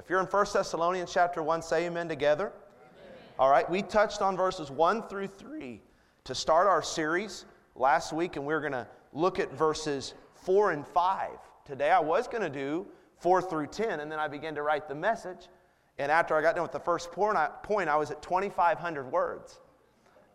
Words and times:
If 0.00 0.08
you're 0.08 0.20
in 0.20 0.26
1 0.26 0.46
Thessalonians 0.50 1.12
chapter 1.12 1.42
1, 1.42 1.60
say 1.60 1.84
amen 1.84 2.08
together. 2.08 2.46
Amen. 2.46 3.18
All 3.38 3.50
right, 3.50 3.68
we 3.68 3.82
touched 3.82 4.22
on 4.22 4.34
verses 4.34 4.70
1 4.70 5.08
through 5.08 5.26
3 5.26 5.78
to 6.24 6.34
start 6.34 6.66
our 6.66 6.82
series 6.82 7.44
last 7.74 8.10
week, 8.14 8.36
and 8.36 8.46
we're 8.46 8.60
going 8.60 8.72
to 8.72 8.86
look 9.12 9.38
at 9.38 9.52
verses 9.52 10.14
4 10.36 10.70
and 10.70 10.86
5. 10.86 11.32
Today 11.66 11.90
I 11.90 12.00
was 12.00 12.28
going 12.28 12.42
to 12.42 12.48
do 12.48 12.86
4 13.18 13.42
through 13.42 13.66
10, 13.66 14.00
and 14.00 14.10
then 14.10 14.18
I 14.18 14.26
began 14.26 14.54
to 14.54 14.62
write 14.62 14.88
the 14.88 14.94
message. 14.94 15.48
And 15.98 16.10
after 16.10 16.34
I 16.34 16.40
got 16.40 16.54
done 16.54 16.62
with 16.62 16.72
the 16.72 16.80
first 16.80 17.12
point, 17.12 17.36
I 17.36 17.96
was 17.96 18.10
at 18.10 18.22
2,500 18.22 19.12
words. 19.12 19.60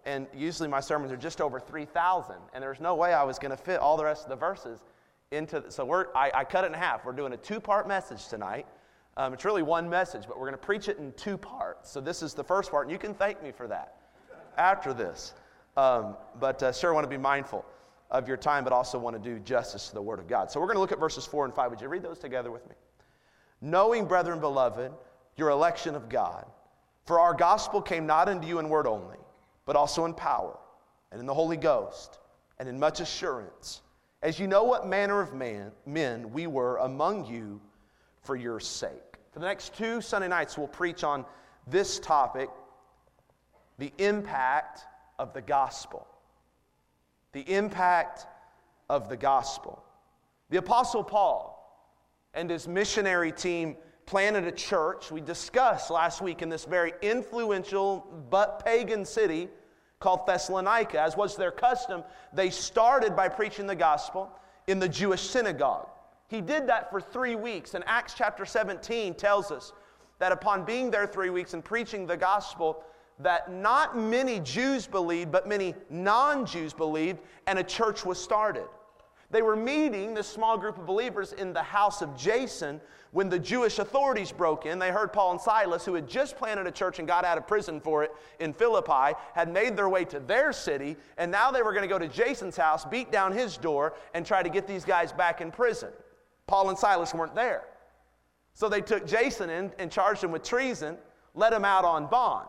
And 0.06 0.28
usually 0.32 0.70
my 0.70 0.80
sermons 0.80 1.12
are 1.12 1.18
just 1.18 1.42
over 1.42 1.60
3,000. 1.60 2.36
And 2.54 2.62
there's 2.62 2.80
no 2.80 2.94
way 2.94 3.14
I 3.14 3.24
was 3.24 3.40
going 3.40 3.50
to 3.50 3.58
fit 3.58 3.80
all 3.80 3.98
the 3.98 4.06
rest 4.06 4.26
of 4.26 4.30
the 4.30 4.36
verses 4.36 4.84
into. 5.32 5.62
The, 5.62 5.72
so 5.72 5.84
we're, 5.86 6.14
I, 6.16 6.32
I, 6.36 6.44
cut 6.44 6.66
it 6.66 6.68
in 6.68 6.74
half. 6.74 7.04
We're 7.04 7.14
doing 7.14 7.34
a 7.34 7.38
two 7.38 7.60
part 7.60 7.88
message 7.88 8.28
tonight. 8.28 8.68
Um, 9.18 9.34
it's 9.34 9.46
really 9.46 9.64
one 9.64 9.90
message, 9.90 10.24
but 10.28 10.38
we're 10.38 10.48
going 10.48 10.60
to 10.60 10.66
preach 10.66 10.90
it 10.90 10.98
in 10.98 11.14
two 11.14 11.38
parts. 11.38 11.90
So 11.90 12.02
this 12.02 12.22
is 12.22 12.34
the 12.34 12.44
first 12.44 12.70
part, 12.70 12.86
and 12.86 12.92
you 12.92 12.98
can 12.98 13.14
thank 13.14 13.42
me 13.42 13.52
for 13.52 13.68
that 13.68 13.96
after 14.58 14.94
this. 14.94 15.34
Um, 15.78 16.18
but 16.40 16.62
uh, 16.62 16.72
sure, 16.72 16.92
I 16.92 16.94
want 16.94 17.06
to 17.06 17.10
be 17.10 17.18
mindful 17.18 17.66
of 18.12 18.28
your 18.28 18.38
time, 18.38 18.64
but 18.64 18.74
also 18.74 19.00
want 19.00 19.22
to 19.22 19.22
do 19.22 19.40
justice 19.40 19.88
to 19.90 19.96
the 19.96 20.02
Word 20.02 20.20
of 20.20 20.28
God. 20.28 20.52
So 20.52 20.60
we're 20.60 20.68
going 20.68 20.76
to 20.76 20.82
look 20.82 20.92
at 20.92 21.00
verses 21.00 21.26
4 21.26 21.46
and 21.46 21.54
5. 21.54 21.72
Would 21.72 21.82
you 21.82 21.88
read 21.88 22.04
those 22.04 22.20
together 22.20 22.52
with 22.52 22.68
me? 22.68 22.76
Knowing, 23.62 24.06
brethren 24.06 24.40
beloved, 24.40 24.92
your 25.38 25.50
election 25.50 25.96
of 25.96 26.10
God, 26.10 26.46
for 27.06 27.20
our 27.20 27.34
gospel 27.34 27.82
came 27.82 28.06
not 28.06 28.28
unto 28.30 28.48
you 28.48 28.60
in 28.60 28.70
word 28.70 28.88
only, 28.88 29.18
but 29.66 29.76
also 29.76 30.06
in 30.06 30.14
power, 30.14 30.58
and 31.12 31.20
in 31.20 31.26
the 31.26 31.34
Holy 31.34 31.58
Ghost, 31.58 32.20
and 32.60 32.68
in 32.68 32.80
much 32.80 33.00
assurance, 33.00 33.82
as 34.22 34.40
you 34.40 34.48
know 34.48 34.64
what 34.64 34.88
manner 34.88 35.22
of 35.22 35.34
man, 35.34 35.72
men 35.86 36.32
we 36.32 36.48
were 36.48 36.78
among 36.78 37.26
you 37.26 37.62
for 38.22 38.36
your 38.36 38.60
sake. 38.60 38.92
For 39.36 39.40
the 39.40 39.48
next 39.48 39.76
two 39.76 40.00
Sunday 40.00 40.30
nights, 40.30 40.58
we'll 40.58 40.70
preach 40.70 41.04
on 41.04 41.26
this 41.68 42.00
topic 42.00 42.50
the 43.78 43.92
impact 43.98 44.86
of 45.20 45.34
the 45.34 45.42
gospel. 45.42 46.08
The 47.34 47.42
impact 47.42 48.28
of 48.90 49.10
the 49.10 49.18
gospel. 49.18 49.84
The 50.52 50.56
Apostle 50.56 51.04
Paul 51.04 51.52
and 52.34 52.50
his 52.50 52.66
missionary 52.66 53.34
team 53.34 53.76
planted 54.06 54.46
a 54.46 54.54
church. 54.54 55.12
We 55.12 55.20
discussed 55.20 55.92
last 55.92 56.22
week 56.22 56.42
in 56.42 56.48
this 56.48 56.64
very 56.64 56.94
influential 57.02 58.08
but 58.30 58.64
pagan 58.64 59.04
city 59.04 59.50
called 60.00 60.26
Thessalonica. 60.26 61.02
As 61.02 61.18
was 61.18 61.36
their 61.36 61.52
custom, 61.52 62.06
they 62.32 62.50
started 62.50 63.18
by 63.18 63.28
preaching 63.28 63.68
the 63.68 63.76
gospel 63.76 64.32
in 64.68 64.80
the 64.80 64.88
Jewish 64.88 65.24
synagogue. 65.24 65.90
He 66.28 66.42
did 66.42 66.68
that 66.68 66.90
for 66.90 67.00
three 67.00 67.36
weeks, 67.36 67.74
and 67.74 67.84
Acts 67.88 68.14
chapter 68.16 68.46
17 68.46 69.14
tells 69.14 69.52
us 69.52 69.74
that 70.20 70.32
upon 70.32 70.66
being 70.66 70.90
there 70.90 71.06
three 71.06 71.30
weeks 71.30 71.54
and 71.54 71.64
preaching 71.64 72.08
the 72.08 72.18
gospel, 72.18 72.84
that 73.20 73.52
not 73.52 73.98
many 73.98 74.40
Jews 74.40 74.88
believed, 74.88 75.32
but 75.32 75.48
many 75.48 75.76
non 75.90 76.46
Jews 76.46 76.74
believed, 76.74 77.20
and 77.48 77.60
a 77.60 77.64
church 77.64 78.06
was 78.06 78.22
started. 78.22 78.66
They 79.32 79.42
were 79.42 79.56
meeting, 79.56 80.14
this 80.14 80.28
small 80.28 80.58
group 80.58 80.78
of 80.78 80.86
believers, 80.86 81.34
in 81.34 81.54
the 81.54 81.64
house 81.64 82.02
of 82.02 82.16
Jason 82.16 82.80
when 83.12 83.30
the 83.30 83.40
Jewish 83.40 83.80
authorities 83.80 84.32
broke 84.32 84.66
in. 84.66 84.78
They 84.78 84.92
heard 84.92 85.14
Paul 85.14 85.32
and 85.32 85.42
Silas, 85.42 85.86
who 85.86 85.94
had 85.94 86.08
just 86.08 86.38
planted 86.38 86.68
a 86.68 86.72
church 86.72 87.00
and 87.00 87.08
got 87.08 87.24
out 87.24 87.38
of 87.38 87.48
prison 87.48 87.80
for 87.80 88.04
it 88.04 88.12
in 88.40 88.54
Philippi, 88.54 89.18
had 89.34 89.52
made 89.52 89.78
their 89.78 89.90
way 89.90 90.06
to 90.06 90.20
their 90.20 90.52
city, 90.52 90.98
and 91.18 91.32
now 91.32 91.52
they 91.52 91.62
were 91.62 91.72
going 91.72 91.84
to 91.84 91.88
go 91.88 91.98
to 91.98 92.08
Jason's 92.08 92.58
house, 92.58 92.86
beat 92.86 93.12
down 93.12 93.32
his 93.32 93.58
door, 93.58 93.94
and 94.14 94.26
try 94.26 94.44
to 94.44 94.50
get 94.50 94.68
these 94.68 94.86
guys 94.86 95.12
back 95.12 95.42
in 95.42 95.52
prison. 95.52 95.92
Paul 96.48 96.70
and 96.70 96.78
Silas 96.78 97.14
weren't 97.14 97.36
there. 97.36 97.64
So 98.54 98.70
they 98.70 98.82
took 98.82 99.06
Jason 99.06 99.50
in 99.50 99.72
and 99.80 99.92
charged 99.92 100.24
him 100.24 100.32
with 100.32 100.44
treason, 100.44 100.98
let 101.34 101.52
him 101.52 101.66
out 101.66 101.84
on 101.84 102.08
bond. 102.08 102.48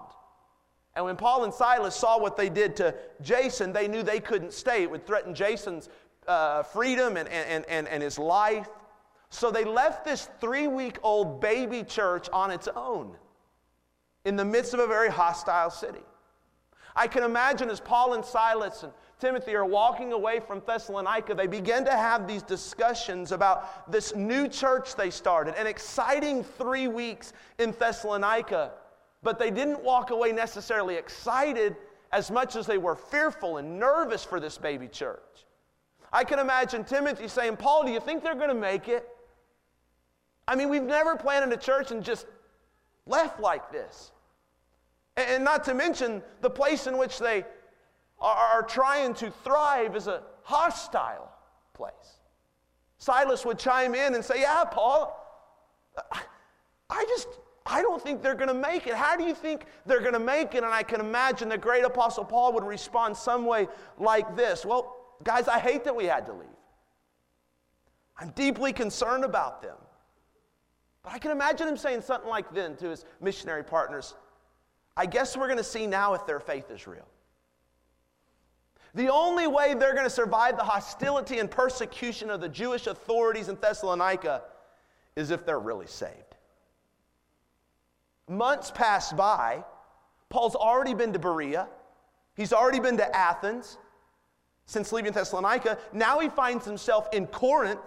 And 0.95 1.05
when 1.05 1.17
Paul 1.17 1.45
and 1.45 1.53
Silas 1.53 1.95
saw 1.95 2.19
what 2.19 2.37
they 2.37 2.49
did 2.49 2.77
to 2.77 2.95
Jason, 3.21 3.73
they 3.73 3.87
knew 3.89 4.03
they 4.03 4.21
couldn't 4.21 4.53
stay. 4.53 4.83
It 4.83 4.91
would 4.91 5.07
threaten 5.07 5.35
Jason's 5.35 5.89
uh, 6.27 6.63
freedom 6.63 7.17
and, 7.17 7.29
and, 7.29 7.65
and, 7.69 7.87
and 7.89 8.03
his 8.03 8.19
life. 8.19 8.69
So 9.29 9.51
they 9.51 9.65
left 9.65 10.05
this 10.05 10.31
three 10.41 10.69
week 10.69 10.99
old 11.03 11.41
baby 11.41 11.83
church 11.83 12.29
on 12.33 12.51
its 12.51 12.69
own 12.75 13.17
in 14.25 14.37
the 14.37 14.45
midst 14.45 14.73
of 14.75 14.81
a 14.81 14.87
very 14.87 15.11
hostile 15.11 15.71
city. 15.71 16.03
I 16.95 17.07
can 17.07 17.23
imagine 17.23 17.69
as 17.69 17.79
Paul 17.79 18.15
and 18.15 18.25
Silas 18.25 18.83
and 18.83 18.93
Timothy 19.19 19.55
are 19.55 19.65
walking 19.65 20.13
away 20.13 20.41
from 20.41 20.63
Thessalonica, 20.67 21.35
they 21.35 21.47
begin 21.47 21.85
to 21.87 21.93
have 21.93 22.29
these 22.29 22.43
discussions 22.43 23.33
about 23.33 23.91
this 23.91 24.15
new 24.15 24.47
church 24.47 24.95
they 24.95 25.09
started, 25.09 25.55
an 25.59 25.67
exciting 25.67 26.45
three 26.45 26.87
weeks 26.87 27.33
in 27.59 27.73
Thessalonica. 27.73 28.73
But 29.23 29.39
they 29.39 29.51
didn't 29.51 29.83
walk 29.83 30.11
away 30.11 30.33
necessarily 30.33 30.97
excited 30.97 31.77
as 32.13 32.31
much 32.31 32.57
as 32.57 32.67
they 32.67 32.79
were 32.79 32.95
fearful 32.95 33.57
and 33.57 33.81
nervous 33.81 34.23
for 34.23 34.39
this 34.39 34.59
baby 34.59 34.87
church. 34.87 35.47
I 36.13 36.23
can 36.23 36.39
imagine 36.39 36.85
Timothy 36.85 37.27
saying, 37.27 37.57
Paul, 37.57 37.85
do 37.85 37.93
you 37.93 38.01
think 38.01 38.23
they're 38.23 38.35
going 38.35 38.49
to 38.49 38.55
make 38.55 38.89
it? 38.89 39.09
I 40.47 40.55
mean, 40.55 40.69
we've 40.69 40.83
never 40.83 41.17
planted 41.17 41.53
a 41.53 41.61
church 41.61 41.91
and 41.91 42.05
just 42.05 42.27
left 43.07 43.41
like 43.41 43.73
this. 43.73 44.13
And 45.17 45.43
not 45.43 45.65
to 45.65 45.75
mention, 45.75 46.23
the 46.43 46.51
place 46.51 46.87
in 46.87 46.99
which 46.99 47.19
they 47.19 47.45
are 48.21 48.63
trying 48.63 49.15
to 49.15 49.31
thrive 49.31 49.95
is 49.97 50.07
a 50.07 50.23
hostile 50.43 51.31
place. 51.75 51.93
Silas 52.99 53.45
would 53.45 53.59
chime 53.59 53.95
in 53.95 54.15
and 54.15 54.25
say, 54.25 54.41
Yeah, 54.41 54.65
Paul, 54.65 55.23
I 56.91 57.05
just, 57.09 57.29
I 57.67 57.83
don't 57.83 58.03
think 58.03 58.23
they're 58.23 58.35
going 58.35 58.49
to 58.49 58.55
make 58.55 58.87
it. 58.87 58.95
How 58.95 59.17
do 59.17 59.25
you 59.25 59.35
think 59.35 59.67
they're 59.85 60.01
going 60.01 60.15
to 60.15 60.19
make 60.19 60.55
it? 60.55 60.65
And 60.65 60.73
I 60.73 60.83
can 60.83 61.01
imagine 61.01 61.49
the 61.49 61.59
great 61.59 61.85
apostle 61.85 62.25
Paul 62.25 62.53
would 62.55 62.65
respond 62.65 63.17
some 63.17 63.45
way 63.45 63.69
like 63.99 64.37
this 64.37 64.65
Well, 64.65 64.97
Guys, 65.25 65.49
I 65.49 65.59
hate 65.59 65.85
that 65.85 65.97
we 65.97 66.05
had 66.05 66.27
to 66.27 66.33
leave. 66.33 66.49
I'm 68.19 68.31
deeply 68.31 68.73
concerned 68.73 69.25
about 69.25 69.63
them. 69.63 69.77
But 71.03 71.13
I 71.13 71.19
can 71.19 71.31
imagine 71.31 71.69
him 71.69 71.77
saying 71.77 72.03
something 72.03 72.29
like 72.29 72.53
then 72.53 72.77
to 72.77 72.91
his 72.91 73.05
missionary 73.21 73.65
partners 73.65 74.15
I 74.99 75.05
guess 75.05 75.37
we're 75.37 75.47
going 75.47 75.59
to 75.59 75.65
see 75.65 75.87
now 75.87 76.15
if 76.15 76.27
their 76.27 76.41
faith 76.41 76.71
is 76.71 76.87
real. 76.87 77.07
The 78.97 79.13
only 79.13 79.47
way 79.47 79.75
they're 79.75 79.93
going 79.93 80.07
to 80.07 80.11
survive 80.11 80.57
the 80.57 80.65
hostility 80.65 81.39
and 81.39 81.51
persecution 81.51 82.31
of 82.31 82.41
the 82.41 82.49
Jewish 82.49 82.87
authorities 82.87 83.51
in 83.51 83.57
Thessalonica 83.57 84.43
is 85.17 85.31
if 85.31 85.45
they're 85.45 85.61
really 85.61 85.87
saved. 85.87 86.35
Months 88.27 88.71
pass 88.71 89.13
by. 89.13 89.63
Paul's 90.31 90.57
already 90.57 90.95
been 90.95 91.13
to 91.13 91.19
Berea, 91.19 91.69
he's 92.37 92.55
already 92.55 92.81
been 92.81 92.97
to 92.97 93.17
Athens 93.17 93.77
since 94.65 94.93
leaving 94.93 95.13
Thessalonica. 95.13 95.79
Now 95.93 96.19
he 96.19 96.31
finds 96.31 96.65
himself 96.65 97.07
in 97.13 97.27
Corinth, 97.27 97.81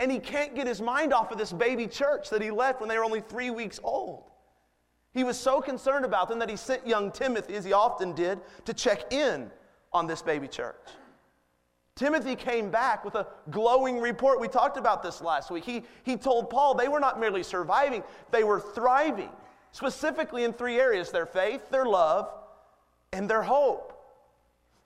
and 0.00 0.10
he 0.10 0.18
can't 0.18 0.56
get 0.56 0.66
his 0.66 0.82
mind 0.82 1.14
off 1.14 1.30
of 1.30 1.38
this 1.38 1.52
baby 1.52 1.86
church 1.86 2.30
that 2.30 2.42
he 2.42 2.50
left 2.50 2.80
when 2.80 2.88
they 2.88 2.98
were 2.98 3.04
only 3.04 3.20
three 3.20 3.50
weeks 3.50 3.78
old. 3.84 4.24
He 5.14 5.22
was 5.22 5.38
so 5.38 5.60
concerned 5.60 6.04
about 6.04 6.28
them 6.28 6.40
that 6.40 6.50
he 6.50 6.56
sent 6.56 6.84
young 6.84 7.12
Timothy, 7.12 7.54
as 7.54 7.64
he 7.64 7.72
often 7.72 8.12
did, 8.12 8.40
to 8.64 8.74
check 8.74 9.12
in 9.12 9.52
on 9.96 10.06
this 10.06 10.22
baby 10.22 10.46
church. 10.46 10.76
Timothy 11.96 12.36
came 12.36 12.70
back 12.70 13.04
with 13.06 13.14
a 13.14 13.26
glowing 13.50 13.98
report. 13.98 14.38
We 14.38 14.48
talked 14.48 14.76
about 14.76 15.02
this 15.02 15.22
last 15.22 15.50
week. 15.50 15.64
He, 15.64 15.82
he 16.04 16.16
told 16.16 16.50
Paul 16.50 16.74
they 16.74 16.88
were 16.88 17.00
not 17.00 17.18
merely 17.18 17.42
surviving, 17.42 18.04
they 18.30 18.44
were 18.44 18.60
thriving, 18.60 19.30
specifically 19.72 20.44
in 20.44 20.52
three 20.52 20.78
areas 20.78 21.10
their 21.10 21.26
faith, 21.26 21.70
their 21.70 21.86
love, 21.86 22.30
and 23.12 23.28
their 23.28 23.42
hope. 23.42 23.94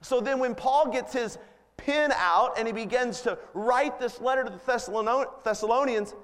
So 0.03 0.21
then, 0.21 0.39
when 0.39 0.55
Paul 0.55 0.91
gets 0.91 1.13
his 1.13 1.37
pen 1.77 2.13
out 2.15 2.59
and 2.59 2.67
he 2.67 2.73
begins 2.73 3.23
to 3.23 3.39
write 3.55 3.99
this 3.99 4.21
letter 4.21 4.45
to 4.45 4.51
the 4.51 5.29
Thessalonians, 5.45 6.15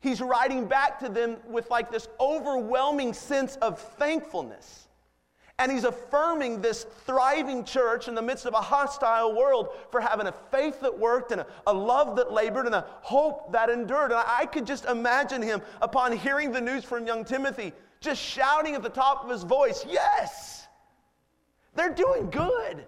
he's 0.00 0.20
writing 0.20 0.66
back 0.66 0.98
to 1.00 1.08
them 1.08 1.38
with 1.48 1.70
like 1.70 1.90
this 1.90 2.08
overwhelming 2.20 3.14
sense 3.14 3.56
of 3.56 3.80
thankfulness. 3.80 4.85
And 5.58 5.72
he's 5.72 5.84
affirming 5.84 6.60
this 6.60 6.84
thriving 7.06 7.64
church 7.64 8.08
in 8.08 8.14
the 8.14 8.20
midst 8.20 8.44
of 8.44 8.52
a 8.52 8.60
hostile 8.60 9.34
world 9.34 9.68
for 9.90 10.02
having 10.02 10.26
a 10.26 10.34
faith 10.50 10.80
that 10.82 10.98
worked 10.98 11.32
and 11.32 11.40
a, 11.40 11.46
a 11.66 11.72
love 11.72 12.16
that 12.16 12.30
labored 12.30 12.66
and 12.66 12.74
a 12.74 12.84
hope 13.00 13.52
that 13.52 13.70
endured. 13.70 14.10
And 14.10 14.20
I, 14.20 14.40
I 14.40 14.46
could 14.46 14.66
just 14.66 14.84
imagine 14.84 15.40
him, 15.40 15.62
upon 15.80 16.12
hearing 16.12 16.52
the 16.52 16.60
news 16.60 16.84
from 16.84 17.06
young 17.06 17.24
Timothy, 17.24 17.72
just 18.00 18.20
shouting 18.20 18.74
at 18.74 18.82
the 18.82 18.90
top 18.90 19.24
of 19.24 19.30
his 19.30 19.44
voice, 19.44 19.86
Yes, 19.88 20.66
they're 21.74 21.94
doing 21.94 22.28
good. 22.30 22.84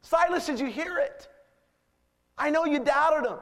Silas, 0.00 0.46
did 0.46 0.60
you 0.60 0.66
hear 0.66 0.98
it? 0.98 1.28
I 2.38 2.50
know 2.50 2.64
you 2.64 2.78
doubted 2.78 3.24
them. 3.24 3.38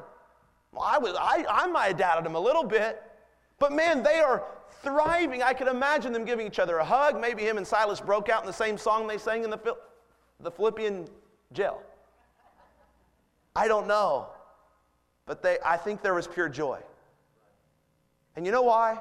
Well, 0.73 0.83
I, 0.85 0.99
was, 0.99 1.15
I, 1.19 1.45
I 1.49 1.67
might 1.67 1.89
have 1.89 1.97
doubted 1.99 2.27
him 2.27 2.35
a 2.35 2.41
little 2.41 2.65
bit. 2.65 3.03
But 3.59 3.73
man, 3.73 4.03
they 4.03 4.21
are 4.21 4.45
thriving. 4.83 5.43
I 5.43 5.53
could 5.53 5.69
imagine 5.69 6.13
them 6.13 6.25
giving 6.25 6.47
each 6.47 6.59
other 6.59 6.79
a 6.79 6.85
hug. 6.85 7.21
Maybe 7.21 7.43
him 7.43 7.57
and 7.57 7.67
Silas 7.67 8.01
broke 8.01 8.29
out 8.29 8.43
in 8.43 8.47
the 8.47 8.53
same 8.53 8.77
song 8.77 9.07
they 9.07 9.19
sang 9.19 9.45
in 9.45 9.51
the, 9.51 9.77
the 10.41 10.51
Philippian 10.51 11.07
jail. 11.53 11.83
I 13.55 13.69
don't 13.69 13.87
know. 13.87 14.29
But 15.27 15.43
they, 15.43 15.59
I 15.65 15.77
think 15.77 16.03
there 16.03 16.15
was 16.15 16.27
pure 16.27 16.49
joy. 16.49 16.81
And 18.37 18.45
you 18.47 18.53
know 18.53 18.63
why? 18.63 18.99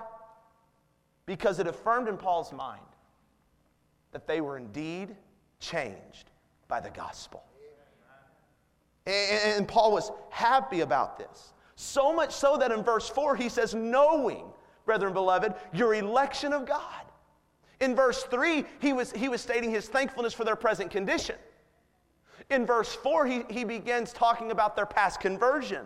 because 1.31 1.59
it 1.59 1.67
affirmed 1.67 2.09
in 2.09 2.17
Paul's 2.17 2.51
mind 2.51 2.81
that 4.11 4.27
they 4.27 4.41
were 4.41 4.57
indeed 4.57 5.15
changed 5.61 6.29
by 6.67 6.81
the 6.81 6.89
gospel. 6.89 7.41
And 9.05 9.65
Paul 9.65 9.93
was 9.93 10.11
happy 10.29 10.81
about 10.81 11.17
this. 11.17 11.53
So 11.77 12.13
much 12.13 12.31
so 12.31 12.57
that 12.57 12.71
in 12.71 12.83
verse 12.83 13.07
4 13.09 13.37
he 13.37 13.47
says, 13.47 13.73
Knowing, 13.73 14.43
brethren 14.85 15.13
beloved, 15.13 15.53
your 15.73 15.93
election 15.93 16.53
of 16.53 16.65
God. 16.65 17.05
In 17.79 17.95
verse 17.95 18.23
3, 18.23 18.65
he 18.79 18.93
was, 18.93 19.11
he 19.11 19.27
was 19.27 19.41
stating 19.41 19.71
his 19.71 19.87
thankfulness 19.87 20.33
for 20.33 20.43
their 20.43 20.55
present 20.55 20.91
condition. 20.91 21.35
In 22.49 22.65
verse 22.65 22.93
4, 22.93 23.25
he, 23.25 23.43
he 23.49 23.63
begins 23.63 24.13
talking 24.13 24.51
about 24.51 24.75
their 24.75 24.85
past 24.85 25.19
conversion. 25.19 25.85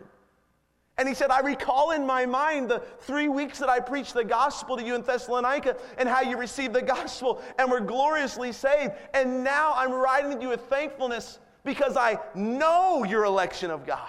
And 0.97 1.07
he 1.07 1.13
said, 1.13 1.30
I 1.30 1.39
recall 1.42 1.92
in 1.92 2.06
my 2.06 2.25
mind 2.25 2.69
the 2.69 2.81
three 3.00 3.27
weeks 3.27 3.59
that 3.59 3.69
I 3.69 3.80
preached 3.80 4.13
the 4.13 4.24
gospel 4.24 4.77
to 4.77 4.83
you 4.83 4.95
in 4.95 5.01
Thessalonica 5.01 5.75
and 5.98 6.07
how 6.07 6.21
you 6.21 6.38
received 6.38 6.74
the 6.74 6.81
gospel 6.81 7.41
and 7.59 7.69
were 7.69 7.81
gloriously 7.81 8.51
saved. 8.51 8.94
And 9.13 9.44
now 9.44 9.74
I'm 9.75 9.91
writing 9.91 10.38
to 10.38 10.41
you 10.41 10.50
with 10.50 10.62
thankfulness 10.62 11.39
because 11.65 11.98
I 11.98 12.19
know 12.33 13.03
your 13.03 13.25
election 13.25 13.71
of 13.71 13.86
God. 13.86 14.07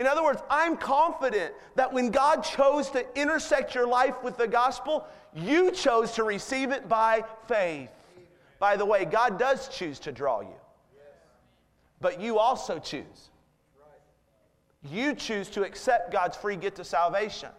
In 0.00 0.06
other 0.06 0.24
words, 0.24 0.42
I'm 0.48 0.78
confident 0.78 1.52
that 1.74 1.92
when 1.92 2.10
God 2.10 2.42
chose 2.42 2.90
to 2.90 3.04
intersect 3.20 3.74
your 3.74 3.86
life 3.86 4.22
with 4.22 4.38
the 4.38 4.48
gospel, 4.48 5.06
you 5.34 5.70
chose 5.70 6.12
to 6.12 6.24
receive 6.24 6.70
it 6.72 6.88
by 6.88 7.22
faith. 7.46 7.90
By 8.58 8.76
the 8.76 8.86
way, 8.86 9.04
God 9.04 9.38
does 9.38 9.68
choose 9.68 9.98
to 10.00 10.10
draw 10.10 10.40
you, 10.40 10.56
but 12.00 12.18
you 12.18 12.38
also 12.38 12.78
choose. 12.78 13.30
You 14.90 15.14
choose 15.14 15.50
to 15.50 15.64
accept 15.64 16.10
God's 16.10 16.36
free 16.36 16.56
gift 16.56 16.78
of 16.78 16.86
salvation. 16.86 17.50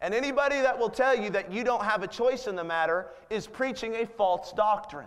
And 0.00 0.14
anybody 0.14 0.60
that 0.62 0.78
will 0.78 0.88
tell 0.88 1.14
you 1.14 1.28
that 1.30 1.52
you 1.52 1.62
don't 1.62 1.84
have 1.84 2.02
a 2.02 2.06
choice 2.06 2.46
in 2.46 2.56
the 2.56 2.64
matter 2.64 3.08
is 3.28 3.46
preaching 3.46 3.96
a 3.96 4.06
false 4.06 4.52
doctrine. 4.52 5.06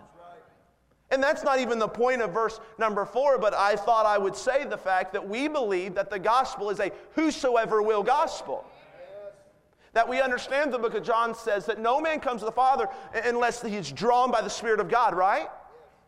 And 1.10 1.22
that's 1.22 1.42
not 1.42 1.58
even 1.58 1.78
the 1.78 1.88
point 1.88 2.22
of 2.22 2.32
verse 2.32 2.60
number 2.78 3.04
four, 3.04 3.38
but 3.38 3.52
I 3.52 3.74
thought 3.76 4.06
I 4.06 4.16
would 4.16 4.36
say 4.36 4.64
the 4.64 4.78
fact 4.78 5.12
that 5.12 5.28
we 5.28 5.48
believe 5.48 5.94
that 5.94 6.08
the 6.10 6.18
gospel 6.18 6.70
is 6.70 6.78
a 6.78 6.92
whosoever 7.14 7.82
will 7.82 8.02
gospel. 8.02 8.64
That 9.92 10.08
we 10.08 10.20
understand 10.20 10.72
the 10.72 10.78
book 10.78 10.94
of 10.94 11.02
John 11.02 11.34
says 11.34 11.66
that 11.66 11.80
no 11.80 12.00
man 12.00 12.20
comes 12.20 12.42
to 12.42 12.44
the 12.44 12.52
Father 12.52 12.88
unless 13.24 13.60
he's 13.60 13.90
drawn 13.90 14.30
by 14.30 14.40
the 14.40 14.48
Spirit 14.50 14.78
of 14.78 14.88
God, 14.88 15.16
right? 15.16 15.48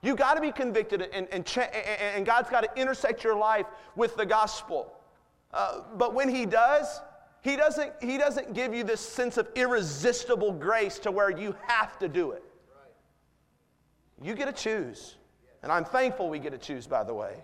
You 0.02 0.14
got 0.14 0.34
to 0.34 0.40
be 0.40 0.52
convicted, 0.52 1.02
and, 1.12 1.26
and, 1.32 1.48
and 1.58 2.25
God's 2.25 2.48
got 2.48 2.62
to 2.62 2.81
intersect 2.81 3.25
your 3.25 3.37
life 3.37 3.66
with 3.96 4.16
the 4.16 4.26
gospel. 4.26 4.93
Uh, 5.52 5.81
but 5.96 6.14
when 6.14 6.28
He 6.28 6.46
does, 6.46 7.00
he 7.43 7.56
doesn't, 7.56 7.93
he 8.00 8.19
doesn't 8.19 8.55
give 8.55 8.72
you 8.72 8.84
this 8.84 9.00
sense 9.00 9.37
of 9.37 9.48
irresistible 9.56 10.52
grace 10.52 10.98
to 11.00 11.10
where 11.10 11.31
you 11.31 11.56
have 11.66 11.98
to 11.98 12.08
do 12.08 12.31
it. 12.31 12.44
You 14.22 14.34
get 14.34 14.46
to 14.46 14.52
choose. 14.52 15.16
And 15.62 15.70
I'm 15.70 15.84
thankful 15.84 16.28
we 16.28 16.38
get 16.38 16.52
to 16.52 16.58
choose, 16.58 16.86
by 16.86 17.04
the 17.04 17.14
way. 17.14 17.36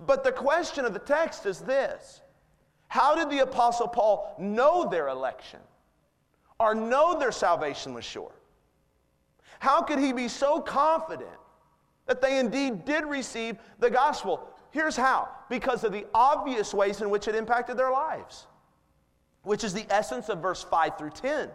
But 0.00 0.24
the 0.24 0.32
question 0.32 0.84
of 0.84 0.92
the 0.92 0.98
text 0.98 1.46
is 1.46 1.60
this 1.60 2.20
How 2.88 3.14
did 3.14 3.30
the 3.30 3.40
Apostle 3.40 3.88
Paul 3.88 4.34
know 4.38 4.88
their 4.88 5.08
election 5.08 5.60
or 6.58 6.74
know 6.74 7.18
their 7.18 7.32
salvation 7.32 7.94
was 7.94 8.04
sure? 8.04 8.32
How 9.58 9.82
could 9.82 9.98
he 9.98 10.12
be 10.12 10.28
so 10.28 10.60
confident 10.60 11.30
that 12.06 12.20
they 12.20 12.38
indeed 12.38 12.84
did 12.84 13.04
receive 13.04 13.56
the 13.78 13.90
gospel? 13.90 14.48
Here's 14.70 14.96
how 14.96 15.28
because 15.48 15.84
of 15.84 15.92
the 15.92 16.06
obvious 16.14 16.74
ways 16.74 17.00
in 17.00 17.08
which 17.08 17.28
it 17.28 17.34
impacted 17.34 17.76
their 17.76 17.92
lives, 17.92 18.46
which 19.42 19.62
is 19.62 19.72
the 19.72 19.86
essence 19.88 20.28
of 20.28 20.40
verse 20.42 20.64
5 20.64 20.98
through 20.98 21.10
10. 21.10 21.50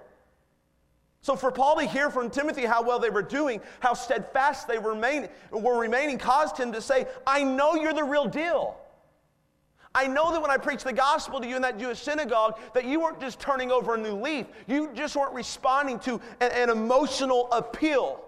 So 1.21 1.36
for 1.36 1.51
Paul 1.51 1.77
to 1.77 1.86
hear 1.86 2.10
from 2.10 2.30
Timothy 2.30 2.66
how 2.66 2.81
well 2.81 3.00
they 3.00 3.10
were 3.10 3.21
doing, 3.21 3.62
how 3.81 3.94
steadfast 3.94 4.68
they 4.68 4.77
were 4.77 4.94
remaining, 4.94 5.30
were 5.51 5.77
remaining, 5.77 6.18
caused 6.18 6.57
him 6.57 6.71
to 6.71 6.81
say, 6.81 7.07
I 7.27 7.44
know 7.44 7.75
you're 7.75 7.94
the 7.94 8.04
real 8.04 8.25
deal. 8.25 8.77
I 9.94 10.07
know 10.07 10.31
that 10.31 10.42
when 10.42 10.51
I 10.51 10.57
preached 10.57 10.86
the 10.86 10.94
gospel 10.94 11.42
to 11.42 11.48
you 11.48 11.56
in 11.56 11.62
that 11.63 11.80
Jewish 11.80 12.00
synagogue, 12.00 12.60
that 12.74 12.86
you 12.86 13.01
weren't 13.01 13.19
just 13.19 13.39
turning 13.39 13.71
over 13.71 13.95
a 13.95 13.98
new 13.98 14.16
leaf. 14.16 14.45
You 14.68 14.92
just 14.94 15.16
weren't 15.16 15.33
responding 15.33 16.00
to 16.01 16.21
an, 16.39 16.51
an 16.51 16.69
emotional 16.69 17.51
appeal. 17.51 18.24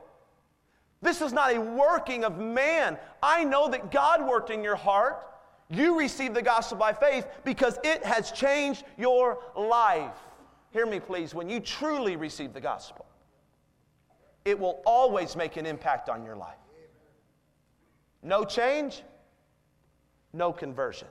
This 1.02 1.22
is 1.22 1.32
not 1.34 1.56
a 1.56 1.60
working 1.60 2.24
of 2.24 2.38
man. 2.40 2.98
I 3.24 3.44
know 3.44 3.70
that 3.70 3.92
God 3.92 4.28
worked 4.28 4.50
in 4.50 4.64
your 4.64 4.76
heart. 4.76 5.24
You 5.70 5.98
received 5.98 6.36
the 6.36 6.42
gospel 6.42 6.78
by 6.78 6.94
faith 6.94 7.28
because 7.44 7.78
it 7.84 8.04
has 8.04 8.32
changed 8.32 8.84
your 8.98 9.40
life. 9.56 10.18
Hear 10.72 10.86
me, 10.86 11.00
please. 11.00 11.34
When 11.34 11.50
you 11.50 11.60
truly 11.60 12.16
receive 12.16 12.54
the 12.54 12.62
gospel, 12.62 13.06
it 14.46 14.58
will 14.58 14.82
always 14.86 15.36
make 15.36 15.58
an 15.58 15.66
impact 15.66 16.10
on 16.10 16.24
your 16.24 16.36
life. 16.36 16.58
No 18.24 18.44
change, 18.44 19.04
no 20.34 20.54
conversion. 20.54 21.08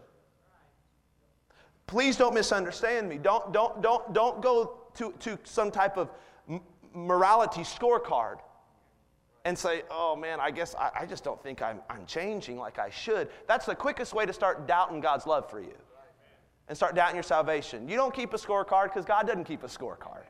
Please 1.87 2.17
don't 2.17 2.35
misunderstand 2.35 3.09
me. 3.09 3.19
Don't, 3.19 3.53
don't, 3.53 3.83
don't, 3.83 4.13
don't 4.15 4.41
go 4.41 4.79
to, 4.95 5.13
to 5.21 5.39
some 5.45 5.71
type 5.71 5.97
of 5.97 6.09
morality 6.95 7.63
scorecard 7.63 8.37
and 9.45 9.59
say, 9.59 9.83
oh 9.91 10.15
man, 10.15 10.39
I 10.41 10.51
guess 10.51 10.75
I, 10.77 10.91
I 11.01 11.07
just 11.07 11.25
don't 11.25 11.43
think 11.43 11.63
I'm, 11.63 11.81
I'm 11.91 12.07
changing 12.07 12.59
like 12.59 12.79
I 12.79 12.91
should. 12.91 13.29
That's 13.47 13.67
the 13.67 13.75
quickest 13.75 14.15
way 14.15 14.25
to 14.25 14.33
start 14.33 14.67
doubting 14.67 15.01
God's 15.01 15.27
love 15.27 15.51
for 15.51 15.61
you 15.61 15.75
and 16.71 16.77
start 16.77 16.95
doubting 16.95 17.17
your 17.17 17.25
salvation. 17.25 17.89
You 17.89 17.97
don't 17.97 18.15
keep 18.15 18.33
a 18.33 18.37
scorecard 18.37 18.85
because 18.85 19.05
God 19.05 19.27
doesn't 19.27 19.43
keep 19.43 19.65
a 19.65 19.67
scorecard. 19.67 20.23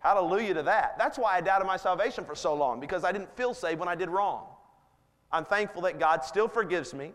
Hallelujah 0.00 0.54
to 0.54 0.62
that. 0.64 0.98
That's 0.98 1.16
why 1.16 1.36
I 1.36 1.40
doubted 1.40 1.66
my 1.66 1.76
salvation 1.76 2.24
for 2.24 2.34
so 2.34 2.52
long 2.52 2.80
because 2.80 3.04
I 3.04 3.12
didn't 3.12 3.34
feel 3.36 3.54
saved 3.54 3.78
when 3.78 3.88
I 3.88 3.94
did 3.94 4.10
wrong. 4.10 4.46
I'm 5.30 5.44
thankful 5.44 5.82
that 5.82 6.00
God 6.00 6.24
still 6.24 6.48
forgives 6.48 6.92
me 6.92 7.12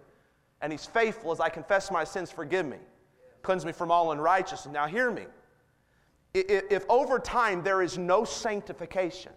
and 0.61 0.71
He's 0.71 0.85
faithful 0.85 1.33
as 1.33 1.41
I 1.41 1.49
confess 1.49 1.91
my 1.91 2.05
sins, 2.05 2.31
forgive 2.31 2.65
me, 2.65 2.77
cleanse 3.41 3.65
me 3.65 3.73
from 3.73 3.91
all 3.91 4.13
unrighteousness. 4.13 4.73
Now, 4.73 4.87
hear 4.87 5.11
me. 5.11 5.25
If 6.33 6.85
over 6.87 7.19
time 7.19 7.63
there 7.63 7.81
is 7.81 7.97
no 7.97 8.23
sanctification, 8.23 9.33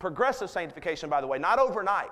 progressive 0.00 0.50
sanctification, 0.50 1.08
by 1.08 1.20
the 1.20 1.28
way, 1.28 1.38
not 1.38 1.60
overnight, 1.60 2.10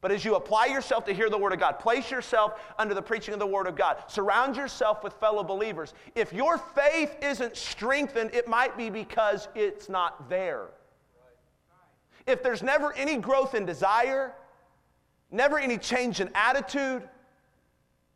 but 0.00 0.12
as 0.12 0.24
you 0.24 0.34
apply 0.34 0.66
yourself 0.66 1.04
to 1.06 1.12
hear 1.12 1.30
the 1.30 1.38
Word 1.38 1.52
of 1.52 1.58
God, 1.58 1.78
place 1.78 2.10
yourself 2.10 2.60
under 2.78 2.94
the 2.94 3.02
preaching 3.02 3.32
of 3.32 3.40
the 3.40 3.46
Word 3.46 3.66
of 3.66 3.76
God, 3.76 3.96
surround 4.08 4.56
yourself 4.56 5.02
with 5.02 5.14
fellow 5.14 5.42
believers. 5.42 5.94
If 6.14 6.32
your 6.32 6.58
faith 6.58 7.16
isn't 7.22 7.56
strengthened, 7.56 8.30
it 8.34 8.46
might 8.46 8.76
be 8.76 8.90
because 8.90 9.48
it's 9.54 9.88
not 9.88 10.28
there. 10.28 10.66
If 12.26 12.42
there's 12.42 12.62
never 12.62 12.92
any 12.92 13.16
growth 13.16 13.54
in 13.54 13.64
desire, 13.64 14.34
never 15.30 15.58
any 15.58 15.78
change 15.78 16.20
in 16.20 16.30
attitude, 16.34 17.02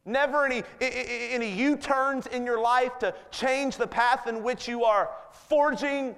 never 0.04 0.44
any, 0.44 0.62
any 0.80 1.50
U 1.50 1.76
turns 1.76 2.26
in 2.26 2.44
your 2.44 2.60
life 2.60 2.98
to 2.98 3.14
change 3.30 3.76
the 3.76 3.86
path 3.86 4.26
in 4.26 4.42
which 4.42 4.68
you 4.68 4.84
are 4.84 5.10
forging, 5.48 6.14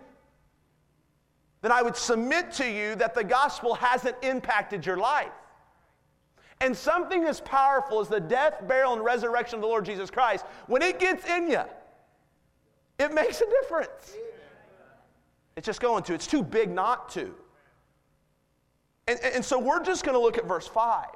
then 1.61 1.71
I 1.71 1.83
would 1.83 1.97
submit 1.97 2.53
to 2.55 2.69
you 2.69 2.97
that 2.97 3.15
the 3.15 3.23
gospel 3.23 3.75
hasn't 3.75 4.17
impacted 4.23 4.85
your 4.85 4.97
life. 4.97 5.31
And 6.63 6.77
something 6.77 7.25
as 7.25 7.41
powerful 7.41 7.99
as 8.01 8.07
the 8.07 8.21
death, 8.21 8.67
burial, 8.69 8.93
and 8.93 9.05
resurrection 9.05 9.57
of 9.57 9.63
the 9.63 9.67
Lord 9.67 9.85
Jesus 9.85 10.11
Christ, 10.11 10.47
when 10.69 10.81
it 10.81 11.01
gets 11.01 11.27
in 11.27 11.51
you, 11.51 11.63
it 13.01 13.13
makes 13.13 13.41
a 13.41 13.47
difference. 13.51 14.15
It's 15.57 15.67
just 15.67 15.81
going 15.81 16.05
to. 16.05 16.15
It's 16.15 16.29
too 16.29 16.45
big 16.45 16.71
not 16.71 17.09
to. 17.11 17.35
And, 19.09 19.19
and 19.21 19.45
so 19.45 19.59
we're 19.59 19.83
just 19.83 20.05
going 20.05 20.15
to 20.15 20.21
look 20.21 20.39
at 20.39 20.47
verse 20.47 20.69
5. 20.69 21.07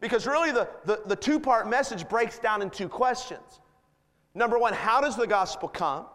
Because 0.00 0.26
really, 0.26 0.50
the, 0.50 0.68
the, 0.84 1.00
the 1.06 1.14
two 1.14 1.38
part 1.38 1.70
message 1.70 2.08
breaks 2.08 2.40
down 2.40 2.60
in 2.60 2.70
two 2.70 2.88
questions. 2.88 3.60
Number 4.34 4.58
one, 4.58 4.72
how 4.72 5.00
does 5.00 5.16
the 5.16 5.28
gospel 5.28 5.68
come? 5.68 6.06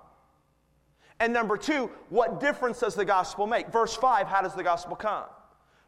And 1.22 1.32
number 1.32 1.56
two, 1.56 1.90
what 2.10 2.42
difference 2.42 2.82
does 2.82 2.96
the 2.96 3.06
gospel 3.06 3.48
make? 3.48 3.72
Verse 3.72 3.96
5, 3.96 4.28
how 4.28 4.42
does 4.42 4.56
the 4.56 4.64
gospel 4.64 4.98
come? 4.98 5.24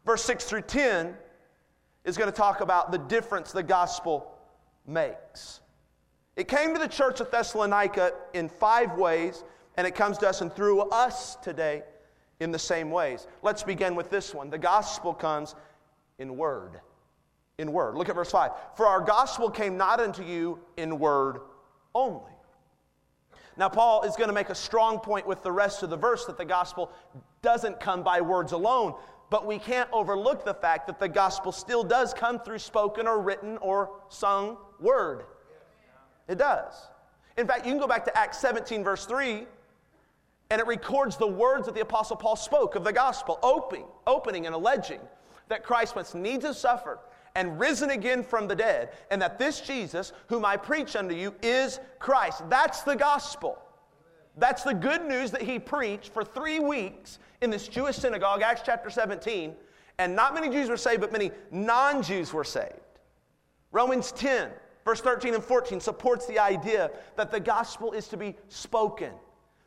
Verse 0.05 0.23
6 0.23 0.45
through 0.45 0.61
10, 0.61 1.13
is 2.07 2.17
going 2.17 2.31
to 2.31 2.35
talk 2.35 2.61
about 2.61 2.91
the 2.91 2.97
difference 2.97 3.51
the 3.51 3.61
gospel 3.61 4.33
makes. 4.87 5.59
It 6.37 6.47
came 6.47 6.73
to 6.73 6.79
the 6.79 6.87
church 6.87 7.19
of 7.19 7.29
Thessalonica 7.29 8.13
in 8.33 8.47
five 8.47 8.97
ways, 8.97 9.43
and 9.75 9.85
it 9.85 9.93
comes 9.93 10.17
to 10.19 10.29
us 10.29 10.39
and 10.39 10.51
through 10.51 10.81
us 10.83 11.35
today 11.35 11.83
in 12.39 12.51
the 12.51 12.59
same 12.59 12.91
ways. 12.91 13.27
Let's 13.43 13.61
begin 13.61 13.93
with 13.93 14.09
this 14.09 14.33
one. 14.33 14.49
The 14.49 14.57
gospel 14.57 15.13
comes 15.13 15.53
in 16.17 16.37
word. 16.37 16.79
In 17.57 17.73
word. 17.73 17.95
Look 17.95 18.07
at 18.07 18.15
verse 18.15 18.31
5. 18.31 18.51
For 18.75 18.85
our 18.85 19.01
gospel 19.01 19.49
came 19.49 19.75
not 19.75 19.99
unto 19.99 20.23
you 20.23 20.59
in 20.77 20.99
word 20.99 21.41
only. 21.93 22.31
Now, 23.57 23.67
Paul 23.67 24.03
is 24.03 24.15
going 24.15 24.27
to 24.27 24.33
make 24.33 24.49
a 24.49 24.55
strong 24.55 24.99
point 24.99 25.27
with 25.27 25.41
the 25.41 25.51
rest 25.51 25.83
of 25.83 25.89
the 25.89 25.97
verse 25.97 26.25
that 26.25 26.37
the 26.37 26.45
gospel 26.45 26.91
doesn't 27.41 27.79
come 27.79 28.03
by 28.03 28.21
words 28.21 28.51
alone, 28.51 28.93
but 29.29 29.45
we 29.45 29.59
can't 29.59 29.89
overlook 29.91 30.45
the 30.45 30.53
fact 30.53 30.87
that 30.87 30.99
the 30.99 31.09
gospel 31.09 31.51
still 31.51 31.83
does 31.83 32.13
come 32.13 32.39
through 32.39 32.59
spoken 32.59 33.07
or 33.07 33.21
written 33.21 33.57
or 33.57 33.91
sung 34.09 34.57
word. 34.79 35.23
It 36.27 36.37
does. 36.37 36.73
In 37.37 37.45
fact, 37.45 37.65
you 37.65 37.71
can 37.71 37.79
go 37.79 37.87
back 37.87 38.05
to 38.05 38.17
Acts 38.17 38.39
17, 38.39 38.83
verse 38.83 39.05
3, 39.05 39.45
And 40.49 40.61
it 40.61 40.67
records 40.67 41.17
the 41.17 41.27
words 41.27 41.65
that 41.65 41.75
the 41.75 41.81
Apostle 41.81 42.15
Paul 42.15 42.35
spoke 42.35 42.75
of 42.75 42.83
the 42.83 42.93
gospel, 42.93 43.39
opening, 43.43 43.85
opening 44.05 44.45
and 44.45 44.55
alleging 44.55 44.99
that 45.49 45.63
Christ 45.63 45.95
must 45.95 46.15
needs 46.15 46.45
have 46.45 46.55
suffered 46.55 46.99
and 47.35 47.59
risen 47.59 47.91
again 47.91 48.23
from 48.23 48.47
the 48.47 48.55
dead, 48.55 48.89
and 49.11 49.21
that 49.21 49.37
this 49.37 49.61
Jesus, 49.61 50.11
whom 50.27 50.43
I 50.43 50.57
preach 50.57 50.95
unto 50.95 51.13
you, 51.13 51.35
is 51.43 51.79
Christ. 51.99 52.41
That's 52.49 52.81
the 52.81 52.95
gospel. 52.95 53.59
That's 54.37 54.63
the 54.63 54.73
good 54.73 55.05
news 55.05 55.31
that 55.31 55.41
he 55.41 55.57
preached 55.57 56.13
for 56.13 56.23
three 56.23 56.59
weeks 56.59 57.19
in 57.41 57.49
this 57.49 57.67
Jewish 57.67 57.95
synagogue, 57.95 58.41
Acts 58.41 58.61
chapter 58.63 58.89
17. 58.89 59.55
And 59.99 60.15
not 60.15 60.35
many 60.35 60.49
Jews 60.49 60.69
were 60.69 60.77
saved, 60.77 61.01
but 61.01 61.11
many 61.11 61.31
non 61.51 62.03
Jews 62.03 62.31
were 62.31 62.43
saved. 62.43 62.73
Romans 63.71 64.11
10, 64.11 64.49
verse 64.85 65.01
13 65.01 65.33
and 65.33 65.43
14 65.43 65.79
supports 65.79 66.27
the 66.27 66.39
idea 66.39 66.91
that 67.15 67.31
the 67.31 67.39
gospel 67.39 67.93
is 67.93 68.07
to 68.09 68.17
be 68.17 68.35
spoken. 68.47 69.11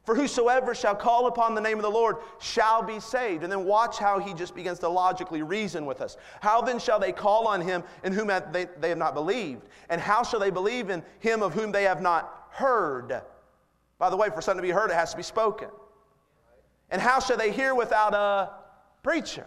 For 0.06 0.14
whosoever 0.14 0.74
shall 0.74 0.94
call 0.94 1.26
upon 1.26 1.54
the 1.54 1.60
name 1.60 1.76
of 1.76 1.82
the 1.82 1.90
Lord 1.90 2.16
shall 2.40 2.82
be 2.82 3.00
saved. 3.00 3.42
And 3.42 3.52
then 3.52 3.64
watch 3.64 3.98
how 3.98 4.18
he 4.18 4.32
just 4.32 4.54
begins 4.54 4.78
to 4.78 4.88
logically 4.88 5.42
reason 5.42 5.84
with 5.84 6.00
us. 6.00 6.16
How 6.40 6.62
then 6.62 6.78
shall 6.78 6.98
they 6.98 7.12
call 7.12 7.46
on 7.46 7.60
him 7.60 7.82
in 8.02 8.12
whom 8.12 8.28
they, 8.52 8.66
they 8.78 8.88
have 8.88 8.98
not 8.98 9.14
believed? 9.14 9.68
And 9.90 10.00
how 10.00 10.22
shall 10.22 10.40
they 10.40 10.50
believe 10.50 10.90
in 10.90 11.02
him 11.18 11.42
of 11.42 11.52
whom 11.52 11.70
they 11.70 11.84
have 11.84 12.00
not 12.00 12.46
heard? 12.50 13.20
By 14.00 14.08
the 14.08 14.16
way, 14.16 14.30
for 14.30 14.40
something 14.40 14.62
to 14.62 14.66
be 14.66 14.72
heard, 14.72 14.90
it 14.90 14.94
has 14.94 15.10
to 15.10 15.16
be 15.18 15.22
spoken. 15.22 15.68
And 16.90 17.00
how 17.00 17.20
shall 17.20 17.36
they 17.36 17.52
hear 17.52 17.74
without 17.74 18.14
a 18.14 18.50
preacher? 19.02 19.46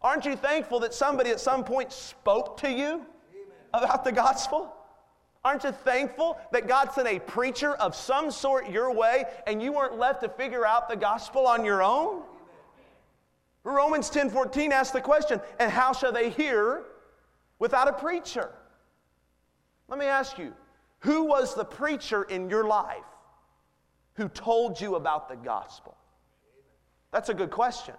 Aren't 0.00 0.24
you 0.24 0.36
thankful 0.36 0.78
that 0.80 0.94
somebody 0.94 1.30
at 1.30 1.40
some 1.40 1.64
point 1.64 1.92
spoke 1.92 2.56
to 2.58 2.70
you 2.70 3.04
about 3.74 4.04
the 4.04 4.12
gospel? 4.12 4.72
Aren't 5.44 5.64
you 5.64 5.72
thankful 5.72 6.38
that 6.52 6.68
God 6.68 6.92
sent 6.92 7.08
a 7.08 7.18
preacher 7.18 7.74
of 7.74 7.96
some 7.96 8.30
sort 8.30 8.70
your 8.70 8.94
way 8.94 9.24
and 9.48 9.60
you 9.60 9.72
weren't 9.72 9.98
left 9.98 10.22
to 10.22 10.28
figure 10.28 10.64
out 10.64 10.88
the 10.88 10.96
gospel 10.96 11.48
on 11.48 11.64
your 11.64 11.82
own? 11.82 12.22
Romans 13.64 14.08
10 14.10 14.30
14 14.30 14.70
asks 14.70 14.92
the 14.92 15.00
question, 15.00 15.40
and 15.58 15.72
how 15.72 15.92
shall 15.92 16.12
they 16.12 16.30
hear 16.30 16.84
without 17.58 17.88
a 17.88 17.92
preacher? 17.92 18.52
Let 19.88 19.98
me 19.98 20.06
ask 20.06 20.38
you, 20.38 20.52
who 21.00 21.24
was 21.24 21.56
the 21.56 21.64
preacher 21.64 22.22
in 22.22 22.48
your 22.48 22.64
life 22.64 23.02
who 24.16 24.28
told 24.28 24.80
you 24.80 24.96
about 24.96 25.28
the 25.28 25.36
gospel? 25.36 25.96
That's 27.12 27.28
a 27.28 27.34
good 27.34 27.50
question. 27.50 27.94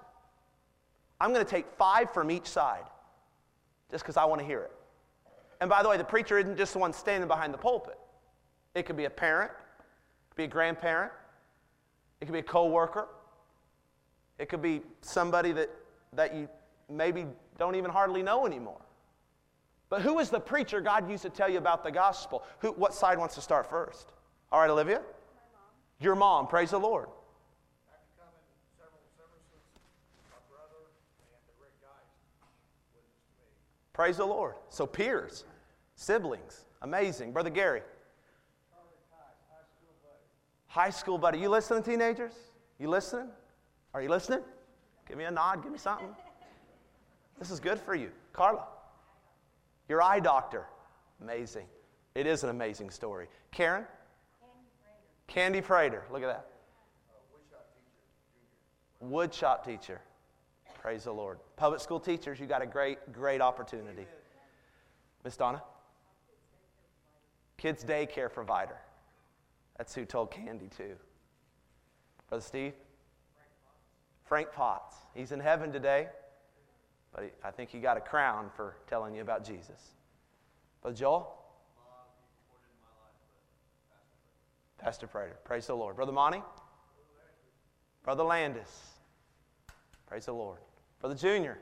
I'm 1.20 1.34
going 1.34 1.44
to 1.44 1.50
take 1.50 1.66
five 1.78 2.12
from 2.14 2.30
each 2.30 2.48
side 2.48 2.84
just 3.90 4.04
because 4.04 4.18
I 4.18 4.26
want 4.26 4.42
to 4.42 4.46
hear 4.46 4.62
it. 4.62 4.72
And 5.62 5.70
by 5.70 5.82
the 5.82 5.90
way, 5.90 5.98
the 5.98 6.04
preacher 6.04 6.38
isn't 6.38 6.58
just 6.58 6.74
the 6.74 6.80
one 6.80 6.94
standing 6.94 7.28
behind 7.28 7.54
the 7.54 7.58
pulpit. 7.58 7.98
It 8.76 8.86
could 8.86 8.98
be 8.98 9.06
a 9.06 9.10
parent, 9.10 9.52
it 9.52 10.30
could 10.30 10.38
be 10.38 10.44
a 10.44 10.48
grandparent, 10.48 11.12
it 12.22 12.26
could 12.26 12.34
be 12.34 12.40
a 12.40 12.44
coworker, 12.44 13.08
it 14.38 14.50
could 14.50 14.62
be 14.62 14.82
somebody 15.02 15.52
that, 15.54 15.70
that 16.14 16.36
you 16.36 16.48
maybe 16.90 17.26
don't 17.58 17.76
even 17.76 17.90
hardly 17.90 18.22
know 18.22 18.46
anymore. 18.46 18.82
But 19.90 20.02
who 20.02 20.20
is 20.20 20.30
the 20.30 20.40
preacher 20.40 20.82
God 20.82 21.10
used 21.10 21.24
to 21.24 21.30
tell 21.30 21.50
you 21.50 21.58
about 21.58 21.84
the 21.84 21.92
gospel? 21.92 22.44
Who, 22.60 22.74
what 22.74 22.94
side 22.94 23.18
wants 23.18 23.36
to 23.36 23.42
start 23.42 23.70
first? 23.70 24.12
All 24.52 24.60
right, 24.60 24.70
Olivia? 24.70 25.02
Your 26.00 26.16
mom, 26.16 26.48
praise 26.48 26.72
the 26.72 26.80
Lord. 26.80 27.10
Praise 33.94 34.18
the 34.18 34.26
Lord. 34.26 34.54
So, 34.70 34.86
peers, 34.86 35.44
siblings, 35.96 36.66
amazing. 36.84 37.34
Brother 37.34 37.50
Gary. 37.50 37.82
High 40.68 40.92
school 40.92 41.18
buddy. 41.18 41.40
You 41.40 41.50
listening, 41.50 41.82
teenagers? 41.82 42.34
You 42.78 42.90
listening? 42.90 43.30
Are 43.96 44.02
you 44.04 44.10
listening? 44.10 44.42
Give 45.08 45.18
me 45.18 45.24
a 45.24 45.32
nod. 45.32 45.64
Give 45.64 45.72
me 45.72 45.80
something. 45.80 46.10
This 47.40 47.50
is 47.50 47.60
good 47.60 47.80
for 47.80 47.96
you. 47.96 48.12
Carla, 48.34 48.68
your 49.90 50.04
eye 50.04 50.20
doctor. 50.20 50.66
Amazing. 51.24 51.66
It 52.14 52.28
is 52.28 52.44
an 52.44 52.52
amazing 52.52 52.92
story. 52.92 53.28
Karen? 53.52 53.86
Candy 55.28 55.62
Prater. 55.62 56.04
Look 56.12 56.24
at 56.24 56.28
that. 56.28 56.48
Woodshop 59.04 59.64
teacher. 59.64 60.02
Praise 60.82 61.04
the 61.04 61.12
Lord. 61.12 61.40
Public 61.56 61.82
school 61.82 62.00
teachers, 62.00 62.40
you 62.40 62.48
got 62.48 62.62
a 62.62 62.66
great, 62.66 63.12
great 63.12 63.42
opportunity. 63.42 64.08
Miss 65.24 65.36
Donna? 65.36 65.62
Kids 67.58 67.84
daycare 67.84 68.32
provider. 68.32 68.78
That's 69.78 69.94
who 69.94 70.06
told 70.06 70.32
Candy 70.32 70.70
too. 70.76 70.96
Brother 72.30 72.44
Steve? 72.44 72.74
Frank 74.26 74.52
Potts. 74.52 74.96
He's 75.14 75.32
in 75.32 75.40
heaven 75.40 75.72
today, 75.72 76.08
but 77.14 77.32
I 77.44 77.52
think 77.52 77.70
he 77.70 77.80
got 77.80 77.98
a 77.98 78.02
crown 78.02 78.50
for 78.56 78.76
telling 78.88 79.16
you 79.16 79.22
about 79.22 79.46
Jesus. 79.46 79.92
Brother 80.82 80.98
Joel? 80.98 81.37
Pastor 84.78 85.08
Prater. 85.08 85.38
Praise 85.44 85.68
the 85.68 85.76
Lord. 85.76 85.96
Brother 85.96 86.12
Monty? 86.12 86.42
Brother 88.04 88.24
Landis. 88.24 88.92
Praise 90.06 90.26
the 90.26 90.34
Lord. 90.34 90.60
Brother 91.02 91.16
Junior. 91.16 91.58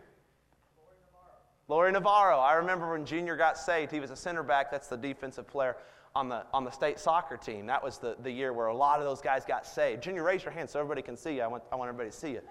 Laurie 1.67 1.91
Navarro. 1.91 2.38
I 2.38 2.53
remember 2.53 2.91
when 2.91 3.05
Junior 3.05 3.36
got 3.36 3.57
saved, 3.57 3.91
he 3.91 4.00
was 4.00 4.12
a 4.12 4.15
center 4.15 4.43
back. 4.43 4.69
That's 4.69 4.88
the 4.88 4.98
defensive 4.98 5.48
player 5.48 5.75
on 6.15 6.29
the, 6.29 6.45
on 6.53 6.63
the 6.63 6.69
state 6.69 7.00
soccer 7.00 7.38
team. 7.38 7.65
That 7.65 7.84
was 7.84 7.98
the, 7.98 8.15
the 8.22 8.29
year 8.29 8.53
where 8.53 8.67
a 8.67 8.75
lot 8.75 9.00
of 9.00 9.05
those 9.05 9.22
guys 9.22 9.43
got 9.45 9.65
saved. 9.65 10.03
Junior, 10.03 10.24
raise 10.24 10.43
your 10.43 10.51
hand 10.51 10.69
so 10.69 10.79
everybody 10.79 11.01
can 11.01 11.17
see 11.17 11.36
you. 11.36 11.41
I 11.41 11.48
want, 11.48 11.63
I 11.72 11.75
want 11.75 11.89
everybody 11.89 12.12
to 12.12 12.15
see 12.15 12.31
you. 12.31 12.41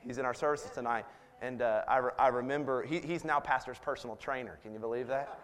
He's 0.00 0.18
in 0.18 0.24
our 0.24 0.34
services 0.34 0.70
tonight. 0.70 1.04
And 1.42 1.60
uh, 1.60 1.82
I, 1.86 1.98
re- 1.98 2.12
I 2.18 2.28
remember, 2.28 2.82
he, 2.82 3.00
he's 3.00 3.24
now 3.24 3.38
pastor's 3.38 3.78
personal 3.78 4.16
trainer. 4.16 4.58
Can 4.62 4.72
you 4.72 4.78
believe 4.78 5.08
that? 5.08 5.38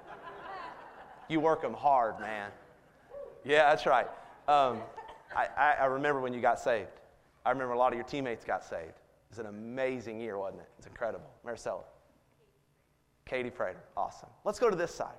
you 1.29 1.41
work 1.41 1.63
him 1.63 1.75
hard, 1.75 2.19
man. 2.19 2.51
Yeah, 3.45 3.69
that's 3.69 3.85
right. 3.85 4.07
Um, 4.53 4.83
I, 5.35 5.77
I, 5.81 5.85
remember 5.87 6.21
when 6.21 6.35
you 6.35 6.43
got 6.43 6.61
saved. 6.61 7.01
I 7.47 7.51
remember 7.51 7.73
a 7.73 7.79
lot 7.79 7.95
of 7.95 7.97
your 7.97 8.05
teammates 8.05 8.45
got 8.45 8.63
saved. 8.63 8.91
It 8.91 9.31
was 9.31 9.39
an 9.39 9.47
amazing 9.47 10.21
year, 10.21 10.37
wasn't 10.37 10.61
it? 10.61 10.69
It's 10.77 10.87
incredible. 10.87 11.31
Maricela. 11.47 11.85
Katie 13.25 13.49
Prater. 13.49 13.83
Awesome. 13.97 14.29
Let's 14.45 14.59
go 14.59 14.69
to 14.69 14.77
this 14.77 14.95
side. 14.95 15.17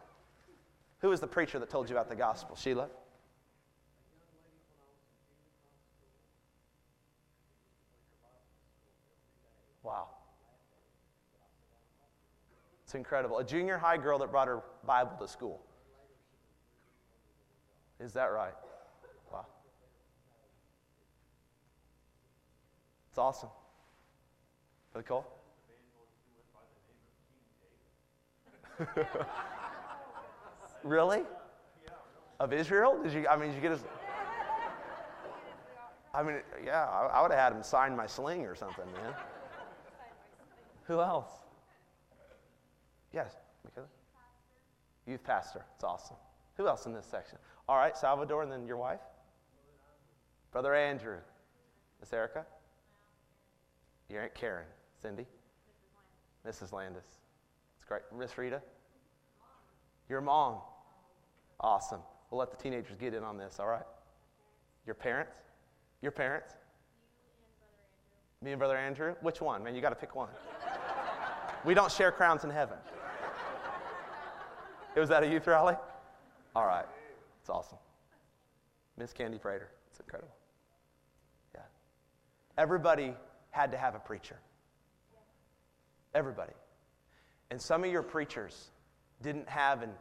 Who 0.99 1.11
is 1.11 1.19
the 1.19 1.25
preacher 1.25 1.57
that 1.57 1.71
told 1.71 1.89
you 1.89 1.95
about 1.95 2.09
the 2.09 2.15
gospel? 2.15 2.55
Sheila? 2.55 2.89
Wow. 9.81 10.09
It's 12.83 12.93
incredible. 12.93 13.39
A 13.39 13.43
junior 13.43 13.79
high 13.79 13.97
girl 13.97 14.19
that 14.19 14.29
brought 14.29 14.47
her 14.47 14.61
Bible 14.85 15.17
to 15.19 15.27
school. 15.27 15.59
Is 17.99 18.13
that 18.13 18.25
right? 18.25 18.53
Wow. 19.33 19.45
It's 23.13 23.20
awesome. 23.20 23.50
Brother 24.91 25.08
Cole? 25.08 25.27
really? 30.84 31.22
Of 32.39 32.53
Israel? 32.53 33.00
Did 33.03 33.13
you? 33.13 33.27
I 33.27 33.36
mean, 33.36 33.50
did 33.50 33.55
you 33.58 33.62
get 33.62 33.70
his? 33.70 33.84
I 36.12 36.24
mean, 36.24 36.38
yeah, 36.65 36.86
I, 36.89 37.05
I 37.05 37.22
would 37.22 37.29
have 37.29 37.39
had 37.39 37.53
him 37.53 37.62
sign 37.62 37.96
my 37.96 38.08
sling 38.08 38.48
or 38.48 38.55
something, 38.55 38.91
man. 38.93 39.13
Who 40.86 41.00
else? 41.00 41.29
Yes, 43.13 43.36
Michaela? 43.63 43.86
Youth 45.05 45.24
pastor. 45.24 45.63
It's 45.75 45.84
awesome. 45.84 46.17
Who 46.58 46.67
else 46.67 46.88
in 46.88 46.93
this 46.93 47.05
section? 47.05 47.38
All 47.70 47.77
right, 47.77 47.96
Salvador, 47.96 48.41
and 48.41 48.51
then 48.51 48.65
your 48.65 48.77
wife? 48.77 49.01
Brother 50.51 50.74
Andrew. 50.74 51.17
Miss 52.00 52.12
Erica? 52.12 52.48
Your 54.13 54.22
Aunt 54.22 54.36
Karen. 54.36 54.65
Cindy? 55.01 55.25
Mrs. 56.48 56.72
Landis. 56.72 57.03
It's 57.75 57.84
great. 57.84 58.03
Miss 58.15 58.38
Rita? 58.38 58.62
Your 60.08 60.22
mom. 60.22 60.60
Awesome. 61.60 62.01
We'll 62.29 62.39
let 62.39 62.51
the 62.51 62.58
teenagers 62.58 62.96
get 63.00 63.15
in 63.15 63.24
on 63.24 63.38
this, 63.38 63.60
all 63.60 63.67
right? 63.67 63.86
Your 64.86 64.93
parents? 64.93 65.38
Your 66.01 66.12
parents? 66.12 66.53
Me 68.43 68.51
and 68.51 68.60
Brother 68.60 68.77
Andrew? 68.77 69.15
Which 69.22 69.41
one? 69.41 69.63
Man, 69.63 69.74
you 69.74 69.82
got 69.82 69.89
to 69.89 69.96
pick 69.96 70.15
one. 70.15 70.29
we 71.65 71.74
don't 71.74 71.91
share 71.91 72.12
crowns 72.12 72.43
in 72.43 72.51
heaven. 72.51 72.77
It 74.96 75.00
was 75.00 75.10
at 75.10 75.24
a 75.24 75.27
youth 75.27 75.48
rally? 75.48 75.75
All 76.55 76.67
right. 76.67 76.86
It's 77.41 77.50
awesome. 77.50 77.79
Miss 78.96 79.12
Candy 79.12 79.39
Prater. 79.39 79.70
It's 79.89 80.00
incredible. 80.00 80.36
Yeah. 81.55 81.62
Everybody 82.60 83.15
had 83.53 83.72
to 83.72 83.77
have 83.77 83.93
a 83.93 84.00
preacher. 84.00 84.38
Everybody. 86.13 86.53
And 87.51 87.62
some 87.62 87.83
of 87.83 87.91
your 87.91 88.01
preachers 88.01 88.72
didn't 89.22 89.48
have 89.48 89.83
an, 89.83 89.91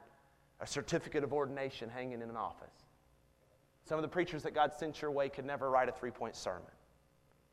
a 0.61 0.66
certificate 0.66 1.23
of 1.23 1.32
ordination 1.35 1.90
hanging 1.90 2.23
in 2.23 2.30
an 2.30 2.37
office. 2.37 2.73
Some 3.85 3.99
of 3.99 4.02
the 4.02 4.09
preachers 4.09 4.42
that 4.44 4.54
God 4.54 4.73
sent 4.73 5.02
your 5.02 5.11
way 5.11 5.28
could 5.28 5.44
never 5.44 5.71
write 5.71 5.88
a 5.88 5.92
three 5.92 6.11
point 6.11 6.35
sermon. 6.35 6.62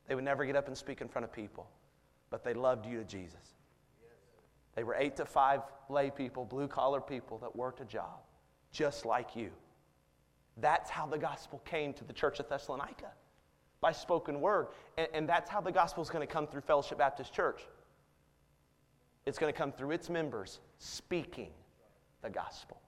They 0.07 0.15
would 0.15 0.23
never 0.23 0.45
get 0.45 0.55
up 0.55 0.67
and 0.67 0.77
speak 0.77 1.01
in 1.01 1.09
front 1.09 1.25
of 1.25 1.33
people, 1.33 1.69
but 2.29 2.43
they 2.43 2.53
loved 2.53 2.85
you 2.85 2.97
to 2.97 3.03
Jesus. 3.03 3.55
They 4.75 4.83
were 4.83 4.95
eight 4.95 5.17
to 5.17 5.25
five 5.25 5.61
lay 5.89 6.09
people, 6.11 6.45
blue 6.45 6.67
collar 6.67 7.01
people 7.01 7.39
that 7.39 7.53
worked 7.55 7.81
a 7.81 7.85
job 7.85 8.21
just 8.71 9.05
like 9.05 9.35
you. 9.35 9.49
That's 10.57 10.89
how 10.89 11.07
the 11.07 11.17
gospel 11.17 11.61
came 11.65 11.93
to 11.93 12.05
the 12.05 12.13
church 12.13 12.39
of 12.39 12.47
Thessalonica 12.47 13.11
by 13.81 13.91
spoken 13.91 14.41
word. 14.41 14.67
And, 14.97 15.07
and 15.13 15.29
that's 15.29 15.49
how 15.49 15.61
the 15.61 15.71
gospel 15.71 16.03
is 16.03 16.09
going 16.09 16.25
to 16.25 16.31
come 16.31 16.47
through 16.47 16.61
Fellowship 16.61 16.97
Baptist 16.97 17.33
Church. 17.33 17.61
It's 19.25 19.37
going 19.37 19.51
to 19.51 19.57
come 19.57 19.71
through 19.71 19.91
its 19.91 20.09
members 20.09 20.59
speaking 20.77 21.51
the 22.21 22.29
gospel. 22.29 22.79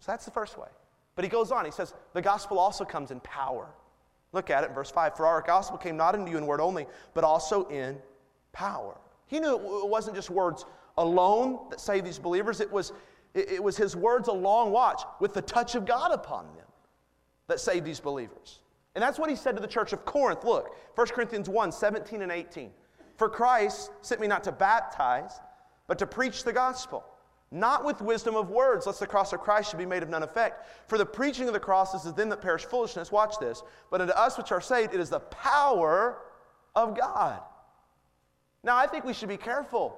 So 0.00 0.12
that's 0.12 0.24
the 0.24 0.30
first 0.30 0.58
way. 0.58 0.68
But 1.14 1.24
he 1.24 1.28
goes 1.28 1.50
on, 1.50 1.64
he 1.64 1.70
says, 1.70 1.94
the 2.12 2.22
gospel 2.22 2.58
also 2.58 2.84
comes 2.84 3.10
in 3.10 3.20
power. 3.20 3.68
Look 4.32 4.50
at 4.50 4.62
it, 4.62 4.72
verse 4.72 4.90
5. 4.90 5.16
For 5.16 5.26
our 5.26 5.42
gospel 5.42 5.78
came 5.78 5.96
not 5.96 6.14
into 6.14 6.30
you 6.30 6.38
in 6.38 6.46
word 6.46 6.60
only, 6.60 6.86
but 7.14 7.24
also 7.24 7.66
in 7.68 7.98
power. 8.52 8.96
He 9.26 9.40
knew 9.40 9.54
it 9.54 9.88
wasn't 9.88 10.16
just 10.16 10.30
words 10.30 10.64
alone 10.96 11.58
that 11.70 11.80
saved 11.80 12.04
these 12.06 12.18
believers, 12.18 12.60
it 12.60 12.70
was, 12.70 12.92
it 13.34 13.62
was 13.62 13.76
his 13.76 13.94
words 13.94 14.28
along, 14.28 14.72
watch, 14.72 15.02
with 15.20 15.32
the 15.32 15.42
touch 15.42 15.74
of 15.74 15.86
God 15.86 16.12
upon 16.12 16.46
them 16.56 16.66
that 17.46 17.60
saved 17.60 17.84
these 17.84 18.00
believers. 18.00 18.60
And 18.98 19.02
that's 19.04 19.16
what 19.16 19.30
he 19.30 19.36
said 19.36 19.54
to 19.54 19.62
the 19.62 19.68
church 19.68 19.92
of 19.92 20.04
Corinth. 20.04 20.42
Look, 20.42 20.74
1 20.96 21.06
Corinthians 21.10 21.48
1 21.48 21.70
17 21.70 22.20
and 22.20 22.32
18. 22.32 22.72
For 23.14 23.28
Christ 23.28 23.92
sent 24.02 24.20
me 24.20 24.26
not 24.26 24.42
to 24.42 24.50
baptize, 24.50 25.38
but 25.86 26.00
to 26.00 26.06
preach 26.08 26.42
the 26.42 26.52
gospel, 26.52 27.04
not 27.52 27.84
with 27.84 28.02
wisdom 28.02 28.34
of 28.34 28.50
words, 28.50 28.86
lest 28.86 28.98
the 28.98 29.06
cross 29.06 29.32
of 29.32 29.38
Christ 29.38 29.70
should 29.70 29.78
be 29.78 29.86
made 29.86 30.02
of 30.02 30.08
none 30.08 30.24
effect. 30.24 30.66
For 30.88 30.98
the 30.98 31.06
preaching 31.06 31.46
of 31.46 31.52
the 31.52 31.60
cross 31.60 31.94
is 31.94 32.02
to 32.02 32.10
them 32.10 32.28
that 32.30 32.40
perish 32.40 32.64
foolishness. 32.64 33.12
Watch 33.12 33.38
this. 33.38 33.62
But 33.88 34.00
unto 34.00 34.14
us 34.14 34.36
which 34.36 34.50
are 34.50 34.60
saved, 34.60 34.92
it 34.94 34.98
is 34.98 35.10
the 35.10 35.20
power 35.20 36.18
of 36.74 36.98
God. 36.98 37.40
Now, 38.64 38.76
I 38.76 38.88
think 38.88 39.04
we 39.04 39.12
should 39.12 39.28
be 39.28 39.36
careful 39.36 39.96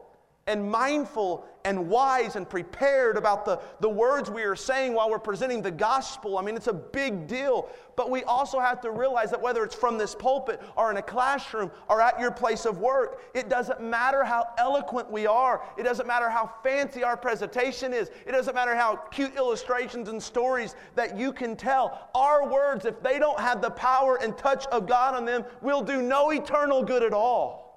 and 0.51 0.69
mindful 0.69 1.47
and 1.65 1.89
wise 1.89 2.35
and 2.35 2.49
prepared 2.49 3.17
about 3.17 3.45
the, 3.45 3.61
the 3.79 3.89
words 3.89 4.31
we 4.31 4.43
are 4.43 4.57
saying 4.57 4.95
while 4.95 5.09
we're 5.09 5.19
presenting 5.19 5.63
the 5.63 5.71
gospel. 5.71 6.39
I 6.39 6.43
mean, 6.43 6.57
it's 6.57 6.67
a 6.67 6.73
big 6.73 7.29
deal. 7.29 7.69
But 7.95 8.11
we 8.11 8.25
also 8.25 8.59
have 8.59 8.81
to 8.81 8.91
realize 8.91 9.31
that 9.31 9.41
whether 9.41 9.63
it's 9.63 9.75
from 9.75 9.97
this 9.97 10.15
pulpit 10.15 10.61
or 10.77 10.91
in 10.91 10.97
a 10.97 11.03
classroom 11.03 11.71
or 11.89 12.01
at 12.01 12.19
your 12.19 12.33
place 12.33 12.65
of 12.65 12.79
work, 12.79 13.23
it 13.33 13.49
doesn't 13.49 13.81
matter 13.81 14.25
how 14.25 14.49
eloquent 14.59 15.09
we 15.11 15.27
are. 15.27 15.63
It 15.79 15.85
doesn't 15.85 16.07
matter 16.07 16.29
how 16.29 16.53
fancy 16.65 17.05
our 17.05 17.17
presentation 17.17 17.93
is. 17.93 18.11
It 18.27 18.33
doesn't 18.33 18.55
matter 18.55 18.75
how 18.75 18.97
cute 18.97 19.37
illustrations 19.37 20.09
and 20.09 20.21
stories 20.21 20.75
that 20.97 21.17
you 21.17 21.33
can 21.33 21.55
tell. 21.55 22.09
Our 22.15 22.49
words, 22.49 22.87
if 22.87 23.01
they 23.03 23.21
don't 23.21 23.39
have 23.39 23.63
the 23.63 23.71
power 23.71 24.19
and 24.21 24.37
touch 24.37 24.67
of 24.69 24.89
God 24.89 25.15
on 25.15 25.25
them, 25.25 25.45
will 25.61 25.83
do 25.83 26.03
no 26.03 26.33
eternal 26.33 26.83
good 26.83 27.05
at 27.05 27.13
all. 27.13 27.71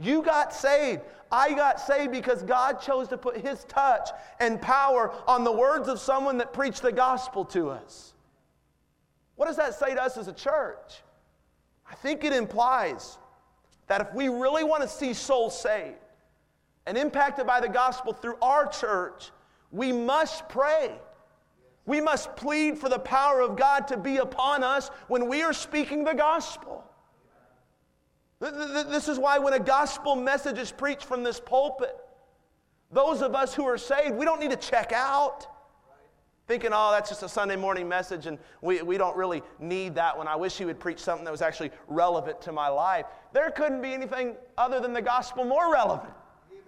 You 0.00 0.22
got 0.22 0.52
saved. 0.52 1.02
I 1.34 1.52
got 1.52 1.80
saved 1.80 2.12
because 2.12 2.44
God 2.44 2.80
chose 2.80 3.08
to 3.08 3.18
put 3.18 3.36
His 3.36 3.64
touch 3.64 4.08
and 4.38 4.62
power 4.62 5.12
on 5.26 5.42
the 5.42 5.50
words 5.50 5.88
of 5.88 5.98
someone 5.98 6.38
that 6.38 6.52
preached 6.52 6.82
the 6.82 6.92
gospel 6.92 7.44
to 7.46 7.70
us. 7.70 8.14
What 9.34 9.46
does 9.46 9.56
that 9.56 9.74
say 9.74 9.94
to 9.94 10.00
us 10.02 10.16
as 10.16 10.28
a 10.28 10.32
church? 10.32 11.02
I 11.90 11.96
think 11.96 12.22
it 12.22 12.32
implies 12.32 13.18
that 13.88 14.00
if 14.00 14.14
we 14.14 14.28
really 14.28 14.62
want 14.62 14.82
to 14.82 14.88
see 14.88 15.12
souls 15.12 15.60
saved 15.60 15.96
and 16.86 16.96
impacted 16.96 17.48
by 17.48 17.60
the 17.60 17.68
gospel 17.68 18.12
through 18.12 18.36
our 18.40 18.68
church, 18.68 19.32
we 19.72 19.90
must 19.90 20.48
pray. 20.48 20.92
We 21.84 22.00
must 22.00 22.36
plead 22.36 22.78
for 22.78 22.88
the 22.88 23.00
power 23.00 23.40
of 23.40 23.56
God 23.56 23.88
to 23.88 23.96
be 23.96 24.18
upon 24.18 24.62
us 24.62 24.88
when 25.08 25.28
we 25.28 25.42
are 25.42 25.52
speaking 25.52 26.04
the 26.04 26.14
gospel. 26.14 26.84
This 28.50 29.08
is 29.08 29.18
why 29.18 29.38
when 29.38 29.54
a 29.54 29.58
gospel 29.58 30.16
message 30.16 30.58
is 30.58 30.70
preached 30.70 31.04
from 31.04 31.22
this 31.22 31.40
pulpit, 31.40 31.96
those 32.90 33.22
of 33.22 33.34
us 33.34 33.54
who 33.54 33.64
are 33.64 33.78
saved, 33.78 34.14
we 34.14 34.24
don't 34.24 34.40
need 34.40 34.50
to 34.50 34.56
check 34.56 34.92
out. 34.92 35.46
Thinking, 36.46 36.70
oh, 36.74 36.90
that's 36.92 37.08
just 37.08 37.22
a 37.22 37.28
Sunday 37.28 37.56
morning 37.56 37.88
message 37.88 38.26
and 38.26 38.38
we, 38.60 38.82
we 38.82 38.98
don't 38.98 39.16
really 39.16 39.42
need 39.58 39.94
that 39.94 40.16
one. 40.16 40.28
I 40.28 40.36
wish 40.36 40.58
he 40.58 40.66
would 40.66 40.78
preach 40.78 40.98
something 40.98 41.24
that 41.24 41.30
was 41.30 41.40
actually 41.40 41.70
relevant 41.88 42.42
to 42.42 42.52
my 42.52 42.68
life. 42.68 43.06
There 43.32 43.50
couldn't 43.50 43.80
be 43.80 43.94
anything 43.94 44.36
other 44.58 44.78
than 44.78 44.92
the 44.92 45.00
gospel 45.00 45.44
more 45.44 45.72
relevant 45.72 46.12
Amen. 46.50 46.62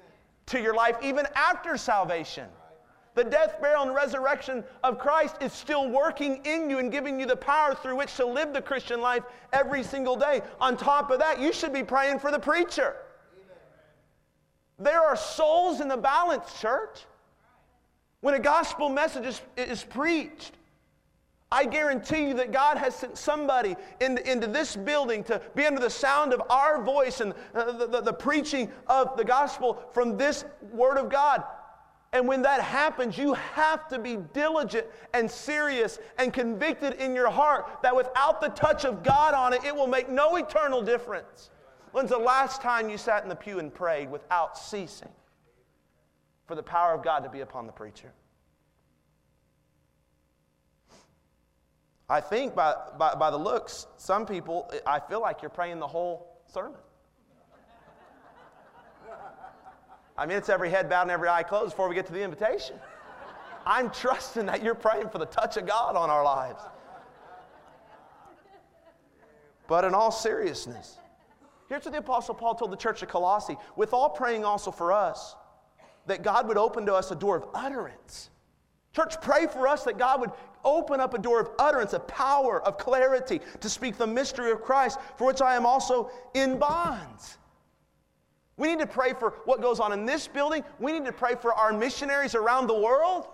to 0.47 0.63
your 0.63 0.75
life, 0.75 0.97
even 1.03 1.27
after 1.35 1.77
salvation. 1.77 2.49
The 3.17 3.25
death, 3.25 3.63
burial, 3.63 3.83
and 3.83 3.95
resurrection 3.95 4.63
of 4.85 4.99
Christ 4.99 5.37
is 5.41 5.51
still 5.51 5.89
working 5.89 6.45
in 6.45 6.69
you 6.69 6.79
and 6.79 6.93
giving 6.93 7.19
you 7.19 7.25
the 7.25 7.35
power 7.35 7.75
through 7.75 7.97
which 7.97 8.15
to 8.17 8.27
live 8.27 8.53
the 8.53 8.61
Christian 8.61 9.01
life 9.01 9.23
every 9.55 9.83
single 9.83 10.17
day. 10.17 10.43
On 10.61 10.77
top 10.77 11.11
of 11.11 11.19
that, 11.21 11.41
you 11.41 11.51
should 11.51 11.73
be 11.73 11.83
praying 11.83 12.19
for 12.19 12.31
the 12.31 12.39
preacher. 12.39 12.95
There 14.79 15.01
are 15.01 15.17
souls 15.17 15.81
in 15.81 15.89
the 15.89 15.97
balance, 15.97 16.61
church. 16.61 17.07
When 18.21 18.35
a 18.35 18.39
gospel 18.39 18.91
message 18.91 19.25
is, 19.25 19.41
is 19.57 19.83
preached, 19.83 20.53
I 21.51 21.65
guarantee 21.65 22.29
you 22.29 22.35
that 22.35 22.53
God 22.53 22.77
has 22.77 22.95
sent 22.97 23.17
somebody 23.17 23.77
into, 23.99 24.31
into 24.31 24.47
this 24.47 24.77
building 24.77 25.25
to 25.25 25.41
be 25.55 25.65
under 25.65 25.81
the 25.81 25.89
sound 25.89 26.35
of 26.35 26.43
our 26.51 26.83
voice 26.83 27.23
and 27.23 27.33
uh, 27.55 27.73
the, 27.73 27.87
the, 27.87 28.01
the 28.03 28.13
preaching 28.13 28.71
of 28.89 29.17
the 29.17 29.25
gospel 29.25 29.83
from 29.93 30.19
this 30.19 30.45
word 30.71 30.99
of 30.99 31.09
God. 31.09 31.45
And 32.17 32.27
when 32.27 32.41
that 32.43 32.63
happens, 32.63 33.19
you 33.19 33.35
have 33.35 33.89
to 33.89 33.99
be 33.99 34.17
diligent 34.33 34.87
and 35.13 35.31
serious 35.31 35.99
and 36.17 36.33
convicted 36.33 36.95
in 36.95 37.15
your 37.15 37.29
heart 37.29 37.83
that 37.83 37.95
without 37.95 38.41
the 38.41 38.49
touch 38.49 38.87
of 38.87 39.03
God 39.03 39.35
on 39.35 39.53
it, 39.53 39.63
it 39.65 39.77
will 39.77 39.87
make 39.87 40.09
no 40.09 40.37
eternal 40.37 40.81
difference. 40.81 41.51
When's 41.93 42.09
the 42.09 42.17
last 42.17 42.63
time 42.63 42.89
you 42.89 42.97
sat 42.97 43.23
in 43.23 43.29
the 43.29 43.37
pew 43.37 43.59
and 43.59 43.73
prayed 43.73 44.11
without 44.11 44.57
ceasing 44.57 45.11
for 46.47 46.55
the 46.55 46.63
power 46.63 46.95
of 46.95 47.05
God 47.05 47.19
to 47.19 47.29
be 47.29 47.41
upon 47.41 47.67
the 47.67 47.73
preacher? 47.73 48.11
I 52.09 52.23
think 52.23 52.55
by, 52.55 52.77
by, 52.97 53.15
by 53.15 53.31
the 53.31 53.37
looks, 53.37 53.89
some 53.99 54.25
people, 54.25 54.73
I 54.87 55.01
feel 55.01 55.21
like 55.21 55.43
you're 55.43 55.51
praying 55.51 55.81
the 55.81 55.87
whole 55.87 56.41
sermon. 56.47 56.81
I 60.19 60.27
mean, 60.27 60.39
it's 60.39 60.49
every 60.49 60.71
head 60.71 60.89
bowed 60.89 61.03
and 61.03 61.11
every 61.11 61.29
eye 61.29 61.43
closed 61.43 61.73
before 61.73 61.89
we 61.89 61.95
get 61.95 62.07
to 62.07 62.13
the 62.13 62.23
invitation. 62.23 62.77
I'm 63.67 63.91
trusting 63.91 64.47
that 64.47 64.63
you're 64.63 64.75
praying 64.75 65.09
for 65.09 65.19
the 65.19 65.27
touch 65.27 65.57
of 65.57 65.67
God 65.67 65.97
on 65.97 66.09
our 66.09 66.25
lives. 66.25 66.63
But 69.67 69.85
in 69.85 69.95
all 69.95 70.13
seriousness, 70.13 70.99
here's 71.69 71.85
what 71.85 71.93
the 71.93 71.99
Apostle 71.99 72.35
Paul 72.35 72.55
told 72.55 72.71
the 72.71 72.77
church 72.77 73.03
of 73.03 73.09
Colossae 73.09 73.57
with 73.75 73.93
all 73.93 74.09
praying 74.09 74.45
also 74.45 74.71
for 74.71 74.93
us, 74.93 75.35
that 76.07 76.23
God 76.23 76.47
would 76.47 76.57
open 76.57 76.87
to 76.87 76.95
us 76.95 77.11
a 77.11 77.17
door 77.17 77.37
of 77.37 77.49
utterance. 77.53 78.31
Church, 78.95 79.21
pray 79.21 79.47
for 79.47 79.67
us 79.67 79.83
that 79.85 79.99
God 79.99 80.21
would 80.21 80.31
open 80.65 81.01
up 81.01 81.13
a 81.15 81.19
door 81.19 81.41
of 81.41 81.51
utterance, 81.59 81.93
of 81.93 82.07
power, 82.07 82.63
of 82.63 82.79
clarity 82.79 83.41
to 83.61 83.69
speak 83.69 83.99
the 83.99 84.07
mystery 84.07 84.53
of 84.53 84.63
Christ, 84.63 84.99
for 85.19 85.27
which 85.27 85.43
I 85.43 85.57
am 85.57 85.67
also 85.67 86.11
in 86.35 86.59
bonds. 86.59 87.39
We 88.57 88.69
need 88.69 88.79
to 88.79 88.87
pray 88.87 89.13
for 89.13 89.35
what 89.45 89.61
goes 89.61 89.81
on 89.81 89.93
in 89.93 90.07
this 90.07 90.27
building. 90.27 90.65
We 90.79 90.93
need 90.93 91.05
to 91.05 91.13
pray 91.13 91.35
for 91.35 91.53
our 91.53 91.73
missionaries 91.73 92.35
around 92.35 92.69
the 92.69 92.79
world. 92.79 93.27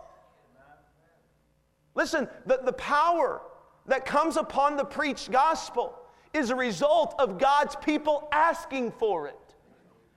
Listen, 1.94 2.28
the, 2.46 2.60
the 2.64 2.72
power 2.72 3.42
that 3.86 4.04
comes 4.04 4.36
upon 4.36 4.76
the 4.76 4.84
preached 4.84 5.30
gospel 5.30 5.98
is 6.32 6.50
a 6.50 6.56
result 6.56 7.14
of 7.18 7.38
God's 7.38 7.76
people 7.76 8.28
asking 8.32 8.92
for 8.92 9.28
it 9.28 9.36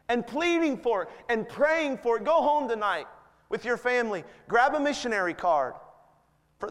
and 0.07 0.25
pleading 0.25 0.77
for 0.77 1.03
it 1.03 1.09
and 1.29 1.47
praying 1.47 1.97
for 1.97 2.17
it. 2.17 2.23
Go 2.23 2.41
home 2.41 2.67
tonight 2.67 3.07
with 3.49 3.65
your 3.65 3.77
family, 3.77 4.23
grab 4.47 4.73
a 4.73 4.79
missionary 4.79 5.33
card 5.33 5.73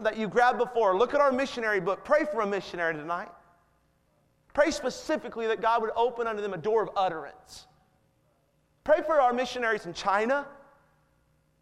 that 0.01 0.17
you 0.17 0.27
grabbed 0.27 0.57
before. 0.57 0.97
Look 0.97 1.13
at 1.13 1.21
our 1.21 1.31
missionary 1.31 1.79
book. 1.79 2.03
Pray 2.03 2.25
for 2.25 2.41
a 2.41 2.47
missionary 2.47 2.95
tonight. 2.95 3.29
Pray 4.53 4.71
specifically 4.71 5.47
that 5.47 5.61
God 5.61 5.81
would 5.81 5.91
open 5.95 6.27
unto 6.27 6.41
them 6.41 6.53
a 6.53 6.57
door 6.57 6.81
of 6.81 6.89
utterance 6.97 7.67
Pray 8.85 9.01
for 9.05 9.19
our 9.19 9.33
missionaries 9.33 9.85
in 9.85 9.93
China. 9.93 10.47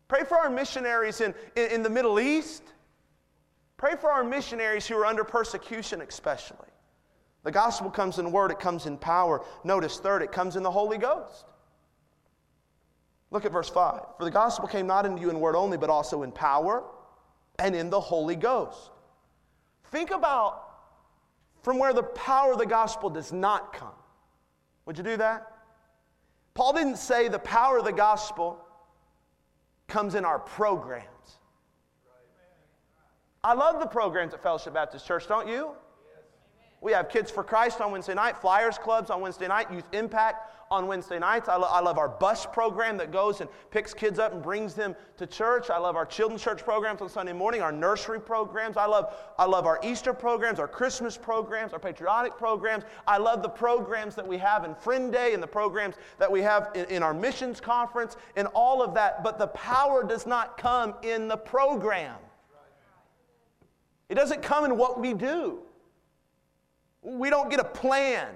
Pray 0.08 0.24
for 0.26 0.38
our 0.38 0.50
missionaries 0.50 1.22
in, 1.22 1.34
in, 1.56 1.72
in, 1.72 1.84
the 1.84 1.90
Middle 1.90 2.20
East. 2.20 2.62
Pray 3.78 3.96
for 4.00 4.12
our 4.12 4.24
missionaries 4.24 4.86
who 4.86 4.96
are 4.96 5.06
under 5.06 5.24
persecution, 5.24 6.02
especially. 6.02 6.68
The 7.44 7.52
gospel 7.52 7.90
comes 7.90 8.20
in 8.20 8.32
word, 8.32 8.52
it 8.52 8.60
comes 8.60 8.86
in 8.86 8.98
power. 8.98 9.44
Notice, 9.64 9.98
third, 10.00 10.22
it 10.22 10.32
comes 10.32 10.58
in 10.58 10.64
the 10.64 10.72
Holy 10.72 10.98
Ghost. 10.98 11.46
Look 13.32 13.46
at 13.46 13.54
verse 13.54 13.70
5. 13.70 14.02
For 14.18 14.26
the 14.26 14.32
gospel 14.32 14.68
came 14.68 14.86
not 14.86 15.06
into 15.06 15.22
you 15.22 15.30
in 15.30 15.40
word 15.40 15.56
only, 15.56 15.78
but 15.78 15.90
also 15.90 16.24
in 16.24 16.32
power 16.32 16.84
and 17.58 17.74
in 17.74 17.90
the 17.90 18.00
Holy 18.00 18.36
Ghost. 18.36 18.92
Think 19.86 20.12
about 20.12 20.62
from 21.62 21.80
where 21.80 21.94
the 21.94 22.04
power 22.04 22.52
of 22.52 22.60
the 22.60 22.66
gospel 22.66 23.10
does 23.10 23.32
not 23.32 23.72
come. 23.72 23.96
Would 24.86 24.98
you 24.98 25.04
do 25.06 25.16
that? 25.18 25.53
Paul 26.54 26.74
didn't 26.74 26.98
say 26.98 27.28
the 27.28 27.40
power 27.40 27.80
of 27.80 27.86
the 27.86 27.92
gospel 27.92 28.60
comes 29.88 30.16
in 30.16 30.24
our 30.26 30.40
programs. 30.40 31.08
I 33.44 33.54
love 33.54 33.80
the 33.80 33.88
programs 33.88 34.34
at 34.34 34.42
Fellowship 34.42 34.74
Baptist 34.74 35.06
Church, 35.06 35.28
don't 35.28 35.48
you? 35.48 35.72
We 36.80 36.92
have 36.92 37.10
Kids 37.10 37.32
for 37.32 37.44
Christ 37.44 37.82
on 37.82 37.92
Wednesday 37.92 38.14
night, 38.14 38.38
Flyers 38.38 38.78
Clubs 38.78 39.10
on 39.10 39.22
Wednesday 39.22 39.48
night, 39.48 39.72
Youth 39.72 39.88
Impact 39.94 40.63
on 40.74 40.88
Wednesday 40.88 41.20
nights. 41.20 41.48
I, 41.48 41.56
lo- 41.56 41.70
I, 41.70 41.80
love 41.80 42.00
our 42.00 42.10
bus 42.10 42.48
program 42.48 42.98
that 42.98 43.12
goes 43.12 43.42
and 43.42 43.50
picks 43.70 43.94
kids 43.94 44.18
up 44.18 44.34
and 44.34 44.42
brings 44.42 44.74
them 44.74 44.96
to 45.18 45.28
church. 45.28 45.70
I 45.70 45.78
love 45.78 45.96
our 45.96 46.06
children's 46.06 46.42
church 46.42 46.64
programs 46.64 47.02
on 47.02 47.10
Sunday 47.10 47.32
morning, 47.32 47.62
our 47.62 47.72
nursery 47.72 48.20
programs. 48.20 48.76
I 48.76 48.88
love, 48.88 49.14
I 49.38 49.46
love 49.46 49.68
our 49.68 49.80
Easter 49.84 50.14
programs, 50.14 50.60
our 50.60 50.68
Christmas 50.68 51.16
programs, 51.16 51.74
our 51.74 51.80
patriotic 51.80 52.38
programs. 52.38 52.86
I 53.06 53.18
love 53.18 53.44
the 53.44 53.50
programs 53.50 54.16
that 54.16 54.28
we 54.28 54.38
have 54.40 54.66
in 54.66 54.74
Friend 54.74 55.12
Day 55.12 55.34
and 55.36 55.44
the 55.44 55.48
programs 55.48 55.96
that 56.18 56.32
we 56.32 56.42
have 56.42 56.72
in, 56.74 56.86
in 56.86 57.04
our 57.04 57.14
missions 57.14 57.62
conference 57.62 58.18
and 58.36 58.48
all 58.56 58.82
of 58.82 58.96
that. 58.96 59.24
But 59.24 59.38
the 59.38 59.48
power 59.48 60.04
does 60.04 60.26
not 60.26 60.58
come 60.58 60.96
in 61.04 61.28
the 61.28 61.38
program. 61.38 62.16
It 64.10 64.16
doesn't 64.16 64.42
come 64.42 64.66
in 64.66 64.76
what 64.76 65.00
we 65.00 65.14
do. 65.14 65.60
We 67.04 67.30
don't 67.30 67.50
get 67.50 67.60
a 67.60 67.66
plan, 67.66 68.30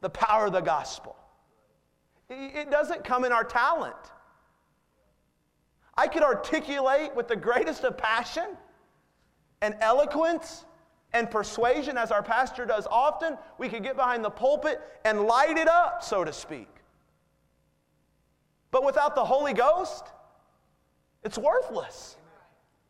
the 0.00 0.10
power 0.10 0.46
of 0.46 0.52
the 0.52 0.60
gospel. 0.60 1.16
It 2.30 2.70
doesn't 2.70 3.04
come 3.04 3.24
in 3.24 3.32
our 3.32 3.44
talent. 3.44 3.96
I 5.96 6.06
could 6.06 6.22
articulate 6.22 7.14
with 7.16 7.26
the 7.26 7.36
greatest 7.36 7.84
of 7.84 7.96
passion 7.96 8.56
and 9.60 9.74
eloquence 9.80 10.64
and 11.12 11.30
persuasion, 11.30 11.96
as 11.96 12.12
our 12.12 12.22
pastor 12.22 12.66
does 12.66 12.86
often. 12.90 13.38
We 13.56 13.68
could 13.68 13.82
get 13.82 13.96
behind 13.96 14.24
the 14.24 14.30
pulpit 14.30 14.80
and 15.04 15.22
light 15.22 15.56
it 15.56 15.68
up, 15.68 16.04
so 16.04 16.22
to 16.22 16.32
speak. 16.32 16.68
But 18.70 18.84
without 18.84 19.14
the 19.14 19.24
Holy 19.24 19.54
Ghost, 19.54 20.04
it's 21.24 21.38
worthless. 21.38 22.16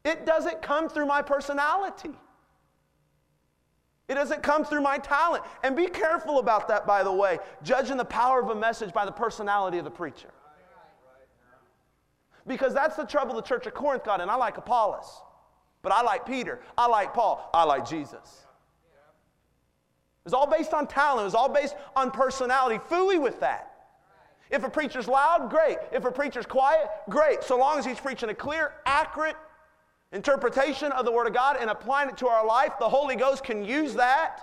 It 0.04 0.26
doesn't 0.26 0.62
come 0.62 0.88
through 0.88 1.06
my 1.06 1.22
personality. 1.22 2.10
It 4.08 4.14
doesn't 4.14 4.42
come 4.42 4.64
through 4.64 4.80
my 4.80 4.98
talent. 4.98 5.44
And 5.62 5.76
be 5.76 5.86
careful 5.86 6.38
about 6.38 6.66
that, 6.68 6.86
by 6.86 7.02
the 7.02 7.12
way, 7.12 7.38
judging 7.62 7.98
the 7.98 8.04
power 8.04 8.40
of 8.40 8.48
a 8.48 8.54
message 8.54 8.92
by 8.92 9.04
the 9.04 9.12
personality 9.12 9.78
of 9.78 9.84
the 9.84 9.90
preacher. 9.90 10.30
Because 12.46 12.72
that's 12.72 12.96
the 12.96 13.04
trouble 13.04 13.34
the 13.34 13.42
church 13.42 13.66
of 13.66 13.74
Corinth 13.74 14.04
got 14.04 14.22
in. 14.22 14.30
I 14.30 14.34
like 14.36 14.56
Apollos, 14.56 15.20
but 15.82 15.92
I 15.92 16.00
like 16.00 16.24
Peter. 16.24 16.60
I 16.78 16.86
like 16.86 17.12
Paul. 17.12 17.50
I 17.52 17.64
like 17.64 17.86
Jesus. 17.86 18.46
It 20.24 20.24
was 20.24 20.32
all 20.32 20.46
based 20.46 20.72
on 20.72 20.86
talent, 20.86 21.22
it 21.22 21.24
was 21.24 21.34
all 21.34 21.50
based 21.50 21.74
on 21.94 22.10
personality. 22.10 22.80
Fooey 22.90 23.20
with 23.20 23.40
that. 23.40 23.72
If 24.50 24.64
a 24.64 24.70
preacher's 24.70 25.06
loud, 25.06 25.50
great. 25.50 25.76
If 25.92 26.06
a 26.06 26.10
preacher's 26.10 26.46
quiet, 26.46 26.88
great. 27.10 27.42
So 27.42 27.58
long 27.58 27.78
as 27.78 27.84
he's 27.84 28.00
preaching 28.00 28.30
a 28.30 28.34
clear, 28.34 28.72
accurate, 28.86 29.36
interpretation 30.12 30.92
of 30.92 31.04
the 31.04 31.12
Word 31.12 31.26
of 31.26 31.34
God 31.34 31.56
and 31.60 31.70
applying 31.70 32.08
it 32.08 32.16
to 32.18 32.28
our 32.28 32.46
life, 32.46 32.72
the 32.78 32.88
Holy 32.88 33.16
Ghost 33.16 33.44
can 33.44 33.64
use 33.64 33.94
that 33.94 34.40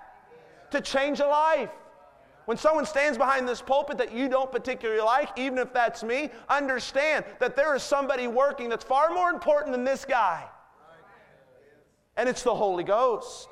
to 0.71 0.81
change 0.81 1.19
a 1.19 1.27
life. 1.27 1.69
When 2.45 2.57
someone 2.57 2.85
stands 2.85 3.17
behind 3.17 3.47
this 3.47 3.61
pulpit 3.61 3.97
that 3.97 4.13
you 4.13 4.29
don't 4.29 4.51
particularly 4.51 5.01
like, 5.01 5.29
even 5.35 5.57
if 5.57 5.73
that's 5.73 6.03
me, 6.03 6.29
understand 6.47 7.25
that 7.39 7.55
there 7.55 7.75
is 7.75 7.81
somebody 7.81 8.27
working 8.27 8.69
that's 8.69 8.83
far 8.83 9.11
more 9.13 9.31
important 9.31 9.71
than 9.71 9.83
this 9.83 10.05
guy. 10.05 10.45
And 12.17 12.29
it's 12.29 12.43
the 12.43 12.53
Holy 12.53 12.83
Ghost. 12.83 13.49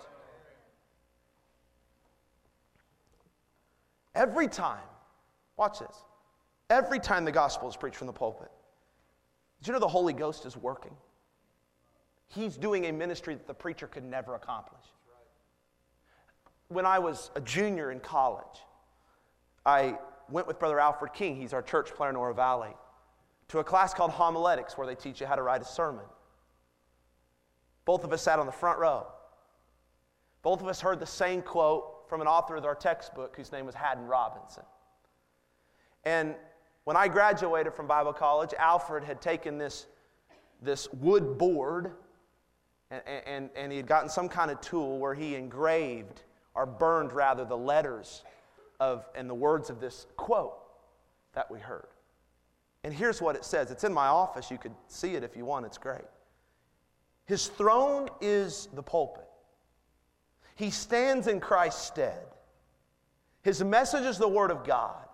Every 4.13 4.47
time, 4.47 4.83
watch 5.57 5.79
this, 5.79 6.03
every 6.69 6.99
time 6.99 7.25
the 7.25 7.31
gospel 7.31 7.67
is 7.67 7.75
preached 7.75 7.97
from 7.97 8.07
the 8.07 8.13
pulpit, 8.13 8.51
did 9.59 9.67
you 9.67 9.73
know 9.73 9.79
the 9.79 9.87
Holy 9.87 10.13
Ghost 10.13 10.45
is 10.45 10.55
working? 10.55 10.95
He's 12.35 12.57
doing 12.57 12.85
a 12.85 12.91
ministry 12.91 13.35
that 13.35 13.47
the 13.47 13.53
preacher 13.53 13.87
could 13.87 14.03
never 14.03 14.35
accomplish. 14.35 14.81
When 16.69 16.85
I 16.85 16.97
was 16.99 17.29
a 17.35 17.41
junior 17.41 17.91
in 17.91 17.99
college, 17.99 18.59
I 19.65 19.97
went 20.29 20.47
with 20.47 20.57
Brother 20.57 20.79
Alfred 20.79 21.13
King, 21.13 21.35
he's 21.35 21.53
our 21.53 21.61
church 21.61 21.93
planter 21.93 22.11
in 22.11 22.15
Oro 22.15 22.33
Valley, 22.33 22.73
to 23.49 23.59
a 23.59 23.63
class 23.63 23.93
called 23.93 24.11
Homiletics 24.11 24.77
where 24.77 24.87
they 24.87 24.95
teach 24.95 25.21
you 25.21 25.27
how 25.27 25.35
to 25.35 25.43
write 25.43 25.61
a 25.61 25.65
sermon. 25.65 26.05
Both 27.85 28.03
of 28.03 28.11
us 28.11 28.23
sat 28.23 28.39
on 28.39 28.45
the 28.45 28.51
front 28.51 28.79
row. 28.79 29.05
Both 30.41 30.61
of 30.61 30.67
us 30.67 30.81
heard 30.81 30.99
the 30.99 31.05
same 31.05 31.41
quote 31.41 32.09
from 32.09 32.21
an 32.21 32.27
author 32.27 32.55
of 32.55 32.65
our 32.65 32.75
textbook 32.75 33.35
whose 33.35 33.51
name 33.51 33.65
was 33.65 33.75
Haddon 33.75 34.07
Robinson. 34.07 34.63
And 36.03 36.35
when 36.85 36.97
I 36.97 37.07
graduated 37.07 37.73
from 37.73 37.87
Bible 37.87 38.13
college, 38.13 38.53
Alfred 38.57 39.03
had 39.03 39.21
taken 39.21 39.57
this, 39.57 39.85
this 40.61 40.91
wood 40.93 41.37
board 41.37 41.91
and, 43.05 43.23
and, 43.25 43.49
and 43.55 43.71
he 43.71 43.77
had 43.77 43.87
gotten 43.87 44.09
some 44.09 44.29
kind 44.29 44.51
of 44.51 44.61
tool 44.61 44.99
where 44.99 45.13
he 45.13 45.35
engraved 45.35 46.21
or 46.55 46.65
burned 46.65 47.11
rather 47.13 47.45
the 47.45 47.57
letters 47.57 48.23
of 48.79 49.05
and 49.15 49.29
the 49.29 49.35
words 49.35 49.69
of 49.69 49.79
this 49.79 50.07
quote 50.17 50.57
that 51.33 51.49
we 51.49 51.59
heard. 51.59 51.87
And 52.83 52.93
here's 52.93 53.21
what 53.21 53.35
it 53.35 53.45
says. 53.45 53.71
It's 53.71 53.83
in 53.83 53.93
my 53.93 54.07
office. 54.07 54.51
You 54.51 54.57
could 54.57 54.75
see 54.87 55.15
it 55.15 55.23
if 55.23 55.37
you 55.37 55.45
want. 55.45 55.65
It's 55.65 55.77
great. 55.77 56.01
His 57.25 57.47
throne 57.47 58.09
is 58.19 58.67
the 58.73 58.83
pulpit. 58.83 59.27
He 60.55 60.69
stands 60.69 61.27
in 61.27 61.39
Christ's 61.39 61.85
stead. 61.85 62.25
His 63.41 63.63
message 63.63 64.03
is 64.03 64.17
the 64.17 64.27
word 64.27 64.51
of 64.51 64.65
God. 64.65 65.07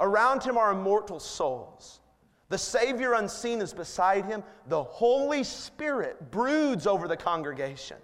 Around 0.00 0.42
him 0.42 0.58
are 0.58 0.72
immortal 0.72 1.20
souls. 1.20 2.00
The 2.48 2.58
Savior 2.58 3.14
unseen 3.14 3.60
is 3.60 3.72
beside 3.72 4.24
him. 4.24 4.44
The 4.68 4.82
Holy 4.82 5.42
Spirit 5.42 6.30
broods 6.30 6.86
over 6.86 7.08
the 7.08 7.16
congregation. 7.16 7.96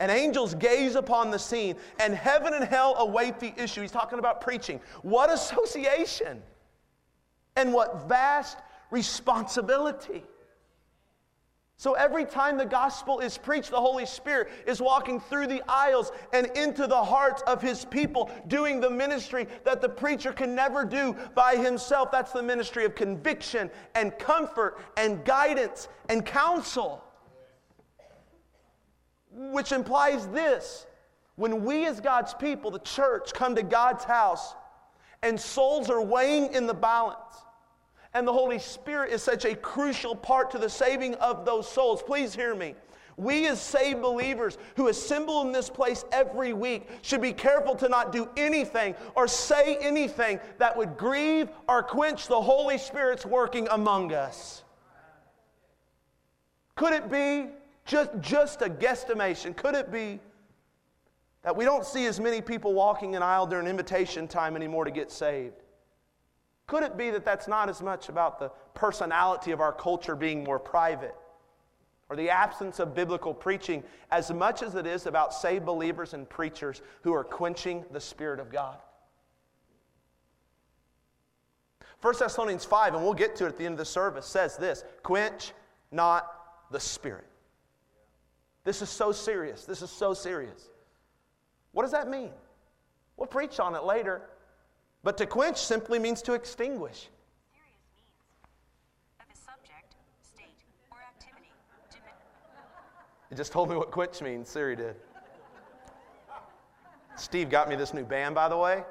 And 0.00 0.10
angels 0.10 0.54
gaze 0.54 0.96
upon 0.96 1.30
the 1.30 1.38
scene, 1.38 1.76
and 2.00 2.14
heaven 2.14 2.52
and 2.52 2.64
hell 2.64 2.96
await 2.98 3.38
the 3.38 3.54
issue. 3.56 3.80
He's 3.80 3.92
talking 3.92 4.18
about 4.18 4.40
preaching. 4.40 4.80
What 5.02 5.30
association! 5.32 6.42
And 7.56 7.72
what 7.72 8.08
vast 8.08 8.58
responsibility. 8.90 10.24
So 11.76 11.94
every 11.94 12.24
time 12.24 12.56
the 12.56 12.64
gospel 12.64 13.18
is 13.18 13.36
preached, 13.36 13.70
the 13.70 13.80
Holy 13.80 14.06
Spirit 14.06 14.48
is 14.66 14.80
walking 14.80 15.18
through 15.20 15.48
the 15.48 15.62
aisles 15.68 16.12
and 16.32 16.46
into 16.56 16.86
the 16.86 17.02
hearts 17.02 17.42
of 17.46 17.60
his 17.60 17.84
people, 17.84 18.30
doing 18.46 18.80
the 18.80 18.90
ministry 18.90 19.48
that 19.64 19.80
the 19.80 19.88
preacher 19.88 20.32
can 20.32 20.54
never 20.54 20.84
do 20.84 21.16
by 21.34 21.56
himself. 21.56 22.12
That's 22.12 22.32
the 22.32 22.42
ministry 22.42 22.84
of 22.84 22.94
conviction 22.94 23.70
and 23.94 24.16
comfort 24.18 24.78
and 24.96 25.24
guidance 25.24 25.88
and 26.08 26.24
counsel. 26.24 27.02
Which 29.32 29.72
implies 29.72 30.28
this 30.28 30.86
when 31.34 31.64
we, 31.64 31.86
as 31.86 32.00
God's 32.00 32.34
people, 32.34 32.70
the 32.70 32.78
church, 32.78 33.32
come 33.34 33.56
to 33.56 33.64
God's 33.64 34.04
house 34.04 34.54
and 35.22 35.40
souls 35.40 35.90
are 35.90 36.02
weighing 36.02 36.52
in 36.52 36.66
the 36.66 36.74
balance 36.74 37.18
and 38.14 38.26
the 38.26 38.32
Holy 38.32 38.58
Spirit 38.58 39.12
is 39.12 39.22
such 39.22 39.44
a 39.44 39.54
crucial 39.56 40.14
part 40.14 40.50
to 40.52 40.58
the 40.58 40.70
saving 40.70 41.14
of 41.16 41.44
those 41.44 41.68
souls. 41.70 42.02
Please 42.02 42.34
hear 42.34 42.54
me. 42.54 42.74
We, 43.16 43.46
as 43.46 43.60
saved 43.60 44.02
believers 44.02 44.58
who 44.76 44.88
assemble 44.88 45.42
in 45.42 45.52
this 45.52 45.70
place 45.70 46.04
every 46.10 46.52
week, 46.52 46.88
should 47.02 47.20
be 47.20 47.32
careful 47.32 47.76
to 47.76 47.88
not 47.88 48.10
do 48.10 48.28
anything 48.36 48.94
or 49.14 49.28
say 49.28 49.76
anything 49.76 50.40
that 50.58 50.76
would 50.76 50.96
grieve 50.96 51.48
or 51.68 51.82
quench 51.82 52.26
the 52.26 52.40
Holy 52.40 52.78
Spirit's 52.78 53.24
working 53.24 53.68
among 53.70 54.12
us. 54.12 54.64
Could 56.74 56.92
it 56.92 57.08
be 57.08 57.50
just, 57.84 58.10
just 58.20 58.62
a 58.62 58.68
guesstimation? 58.68 59.56
Could 59.56 59.76
it 59.76 59.92
be 59.92 60.18
that 61.42 61.54
we 61.54 61.64
don't 61.64 61.84
see 61.84 62.06
as 62.06 62.18
many 62.18 62.40
people 62.40 62.74
walking 62.74 63.14
an 63.14 63.22
aisle 63.22 63.46
during 63.46 63.68
invitation 63.68 64.26
time 64.26 64.56
anymore 64.56 64.84
to 64.84 64.90
get 64.90 65.12
saved? 65.12 65.63
Could 66.66 66.82
it 66.82 66.96
be 66.96 67.10
that 67.10 67.24
that's 67.24 67.46
not 67.46 67.68
as 67.68 67.82
much 67.82 68.08
about 68.08 68.38
the 68.38 68.50
personality 68.74 69.50
of 69.50 69.60
our 69.60 69.72
culture 69.72 70.16
being 70.16 70.42
more 70.42 70.58
private 70.58 71.14
or 72.08 72.16
the 72.16 72.30
absence 72.30 72.78
of 72.78 72.94
biblical 72.94 73.34
preaching 73.34 73.82
as 74.10 74.30
much 74.32 74.62
as 74.62 74.74
it 74.74 74.86
is 74.86 75.06
about 75.06 75.34
saved 75.34 75.66
believers 75.66 76.14
and 76.14 76.28
preachers 76.28 76.82
who 77.02 77.12
are 77.12 77.24
quenching 77.24 77.84
the 77.92 78.00
Spirit 78.00 78.40
of 78.40 78.50
God? 78.50 78.76
1 82.00 82.14
Thessalonians 82.18 82.66
5, 82.66 82.94
and 82.94 83.02
we'll 83.02 83.14
get 83.14 83.34
to 83.36 83.46
it 83.46 83.48
at 83.48 83.56
the 83.56 83.64
end 83.64 83.72
of 83.72 83.78
the 83.78 83.84
service, 83.84 84.26
says 84.26 84.56
this 84.56 84.84
quench 85.02 85.52
not 85.90 86.30
the 86.70 86.80
Spirit. 86.80 87.24
This 88.64 88.82
is 88.82 88.88
so 88.88 89.12
serious. 89.12 89.64
This 89.64 89.82
is 89.82 89.90
so 89.90 90.14
serious. 90.14 90.70
What 91.72 91.82
does 91.82 91.92
that 91.92 92.08
mean? 92.08 92.30
We'll 93.16 93.26
preach 93.26 93.60
on 93.60 93.74
it 93.74 93.84
later. 93.84 94.22
But 95.04 95.18
to 95.18 95.26
quench 95.26 95.58
simply 95.58 95.98
means 95.98 96.22
to 96.22 96.32
extinguish. 96.32 97.08
Subject, 99.34 99.94
state, 100.22 100.56
or 100.90 100.96
activity. 100.96 101.50
it 103.30 103.34
just 103.36 103.52
told 103.52 103.68
me 103.68 103.76
what 103.76 103.90
quench 103.90 104.22
means. 104.22 104.48
Siri 104.48 104.74
did. 104.74 104.96
Steve 107.16 107.50
got 107.50 107.68
me 107.68 107.76
this 107.76 107.92
new 107.92 108.02
band, 108.02 108.34
by 108.34 108.48
the 108.48 108.56
way. 108.56 108.82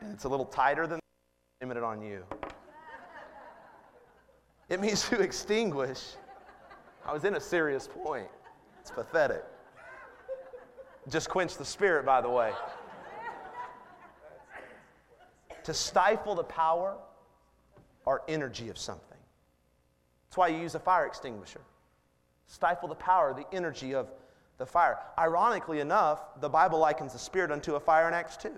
And 0.00 0.12
it's 0.12 0.24
a 0.24 0.28
little 0.28 0.44
tighter 0.44 0.88
than 0.88 0.98
I'm 1.62 1.70
it 1.70 1.82
on 1.84 2.02
you. 2.02 2.24
It 4.68 4.80
means 4.80 5.08
to 5.08 5.20
extinguish. 5.20 6.00
I 7.06 7.12
was 7.12 7.24
in 7.24 7.36
a 7.36 7.40
serious 7.40 7.88
point. 7.88 8.28
It's 8.80 8.90
pathetic. 8.90 9.44
just 11.08 11.30
quench 11.30 11.56
the 11.56 11.64
spirit, 11.64 12.04
by 12.04 12.20
the 12.20 12.28
way. 12.28 12.52
To 15.68 15.74
stifle 15.74 16.34
the 16.34 16.44
power 16.44 16.96
or 18.06 18.22
energy 18.26 18.70
of 18.70 18.78
something. 18.78 19.18
That's 20.24 20.38
why 20.38 20.48
you 20.48 20.62
use 20.62 20.74
a 20.74 20.78
fire 20.78 21.04
extinguisher. 21.04 21.60
Stifle 22.46 22.88
the 22.88 22.94
power, 22.94 23.34
the 23.34 23.44
energy 23.54 23.94
of 23.94 24.08
the 24.56 24.64
fire. 24.64 24.96
Ironically 25.18 25.80
enough, 25.80 26.40
the 26.40 26.48
Bible 26.48 26.78
likens 26.78 27.12
the 27.12 27.18
Spirit 27.18 27.50
unto 27.50 27.74
a 27.74 27.80
fire 27.80 28.08
in 28.08 28.14
Acts 28.14 28.38
2. 28.38 28.50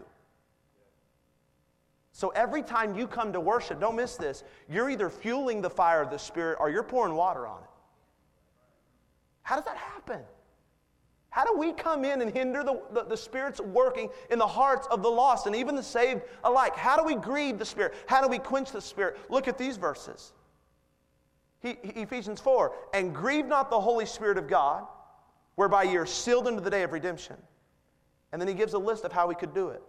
So 2.13 2.29
every 2.29 2.63
time 2.63 2.97
you 2.97 3.09
come 3.09 3.33
to 3.33 3.41
worship, 3.41 3.81
don't 3.81 3.97
miss 3.97 4.15
this, 4.15 4.45
you're 4.69 4.89
either 4.89 5.11
fueling 5.11 5.63
the 5.63 5.71
fire 5.71 6.03
of 6.03 6.11
the 6.11 6.19
Spirit 6.19 6.59
or 6.61 6.71
you're 6.71 6.85
pouring 6.85 7.15
water 7.17 7.45
on 7.45 7.59
it. 7.59 7.71
How 9.43 9.57
does 9.57 9.65
that 9.65 9.77
happen? 9.77 10.21
How 11.31 11.45
do 11.45 11.57
we 11.57 11.73
come 11.73 12.05
in 12.05 12.23
and 12.23 12.33
hinder 12.33 12.65
the, 12.65 12.83
the, 12.93 13.05
the, 13.05 13.17
Spirit's 13.17 13.61
working 13.61 14.11
in 14.31 14.39
the 14.39 14.47
hearts 14.47 14.89
of 14.91 15.03
the 15.03 15.09
lost 15.09 15.47
and 15.47 15.55
even 15.55 15.77
the 15.77 15.83
saved 15.83 16.23
alike? 16.43 16.77
How 16.77 16.97
do 16.97 17.05
we 17.05 17.15
grieve 17.15 17.59
the 17.59 17.65
Spirit? 17.65 17.95
How 18.07 18.21
do 18.21 18.29
we 18.29 18.39
quench 18.39 18.73
the 18.73 18.81
Spirit? 18.81 19.17
Look 19.31 19.47
at 19.47 19.57
these 19.57 19.77
verses. 19.77 20.33
He, 21.61 21.71
Ephesians 21.83 22.41
4 22.41 22.73
And 22.95 23.15
grieve 23.15 23.47
not 23.47 23.71
the 23.71 23.81
Holy 23.81 24.07
Spirit 24.07 24.39
of 24.39 24.49
God, 24.49 24.85
whereby 25.55 25.85
ye 25.85 25.97
are 25.97 26.07
sealed 26.07 26.49
unto 26.49 26.61
the 26.61 26.71
day 26.71 26.83
of 26.83 26.93
redemption. 26.93 27.37
And 28.33 28.41
then 28.41 28.49
he 28.49 28.55
gives 28.55 28.75
a 28.75 28.79
list 28.79 29.05
of 29.05 29.13
how 29.13 29.29
we 29.29 29.37
could 29.37 29.55
do 29.55 29.69
it. 29.69 29.83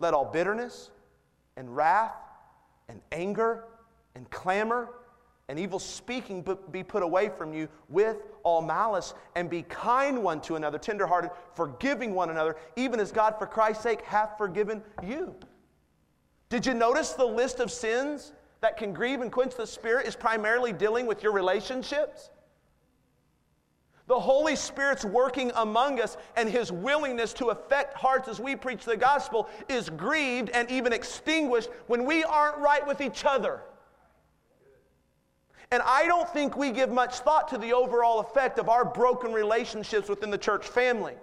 Let 0.00 0.12
all 0.12 0.24
bitterness 0.24 0.90
and 1.56 1.74
wrath 1.74 2.14
and 2.88 3.00
anger 3.12 3.64
and 4.16 4.28
clamor 4.30 4.88
and 5.50 5.58
evil 5.58 5.80
speaking 5.80 6.46
be 6.70 6.84
put 6.84 7.02
away 7.02 7.28
from 7.28 7.52
you 7.52 7.68
with 7.88 8.18
all 8.44 8.62
malice, 8.62 9.14
and 9.34 9.50
be 9.50 9.62
kind 9.62 10.22
one 10.22 10.40
to 10.42 10.54
another, 10.54 10.78
tenderhearted, 10.78 11.32
forgiving 11.54 12.14
one 12.14 12.30
another, 12.30 12.56
even 12.76 13.00
as 13.00 13.10
God, 13.10 13.34
for 13.36 13.46
Christ's 13.46 13.82
sake, 13.82 14.00
hath 14.02 14.38
forgiven 14.38 14.80
you. 15.02 15.34
Did 16.50 16.64
you 16.64 16.72
notice 16.72 17.14
the 17.14 17.26
list 17.26 17.58
of 17.58 17.72
sins 17.72 18.32
that 18.60 18.76
can 18.76 18.92
grieve 18.92 19.22
and 19.22 19.32
quench 19.32 19.56
the 19.56 19.66
Spirit 19.66 20.06
is 20.06 20.14
primarily 20.14 20.72
dealing 20.72 21.04
with 21.04 21.20
your 21.20 21.32
relationships? 21.32 22.30
The 24.06 24.20
Holy 24.20 24.54
Spirit's 24.54 25.04
working 25.04 25.50
among 25.56 26.00
us 26.00 26.16
and 26.36 26.48
His 26.48 26.70
willingness 26.70 27.32
to 27.34 27.46
affect 27.46 27.94
hearts 27.94 28.28
as 28.28 28.38
we 28.38 28.54
preach 28.54 28.84
the 28.84 28.96
gospel 28.96 29.48
is 29.68 29.90
grieved 29.90 30.50
and 30.50 30.70
even 30.70 30.92
extinguished 30.92 31.70
when 31.88 32.04
we 32.04 32.22
aren't 32.22 32.58
right 32.58 32.86
with 32.86 33.00
each 33.00 33.24
other. 33.24 33.62
And 35.72 35.82
I 35.84 36.06
don't 36.06 36.28
think 36.28 36.56
we 36.56 36.72
give 36.72 36.90
much 36.90 37.20
thought 37.20 37.48
to 37.48 37.58
the 37.58 37.72
overall 37.72 38.20
effect 38.20 38.58
of 38.58 38.68
our 38.68 38.84
broken 38.84 39.32
relationships 39.32 40.08
within 40.08 40.30
the 40.30 40.38
church 40.38 40.66
family 40.66 41.14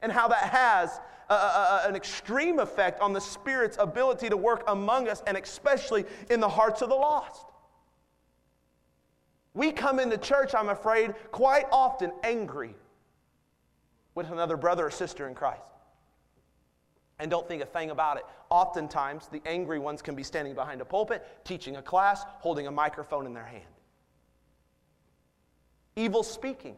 and 0.00 0.12
how 0.12 0.28
that 0.28 0.50
has 0.50 1.00
a, 1.28 1.34
a, 1.34 1.82
an 1.88 1.96
extreme 1.96 2.60
effect 2.60 3.00
on 3.00 3.12
the 3.12 3.20
Spirit's 3.20 3.76
ability 3.80 4.28
to 4.28 4.36
work 4.36 4.62
among 4.68 5.08
us 5.08 5.22
and 5.26 5.36
especially 5.36 6.04
in 6.30 6.38
the 6.38 6.48
hearts 6.48 6.82
of 6.82 6.88
the 6.88 6.94
lost. 6.94 7.46
We 9.54 9.72
come 9.72 9.98
into 9.98 10.18
church, 10.18 10.54
I'm 10.54 10.68
afraid, 10.68 11.14
quite 11.32 11.66
often 11.72 12.12
angry 12.22 12.74
with 14.14 14.30
another 14.30 14.56
brother 14.56 14.86
or 14.86 14.90
sister 14.90 15.26
in 15.26 15.34
Christ 15.34 15.73
and 17.18 17.30
don't 17.30 17.46
think 17.46 17.62
a 17.62 17.66
thing 17.66 17.90
about 17.90 18.16
it. 18.16 18.24
Oftentimes, 18.50 19.28
the 19.28 19.40
angry 19.46 19.78
ones 19.78 20.02
can 20.02 20.14
be 20.14 20.22
standing 20.22 20.54
behind 20.54 20.80
a 20.80 20.84
pulpit, 20.84 21.24
teaching 21.44 21.76
a 21.76 21.82
class, 21.82 22.24
holding 22.40 22.66
a 22.66 22.70
microphone 22.70 23.26
in 23.26 23.34
their 23.34 23.44
hand. 23.44 23.62
Evil 25.96 26.22
speaking. 26.22 26.76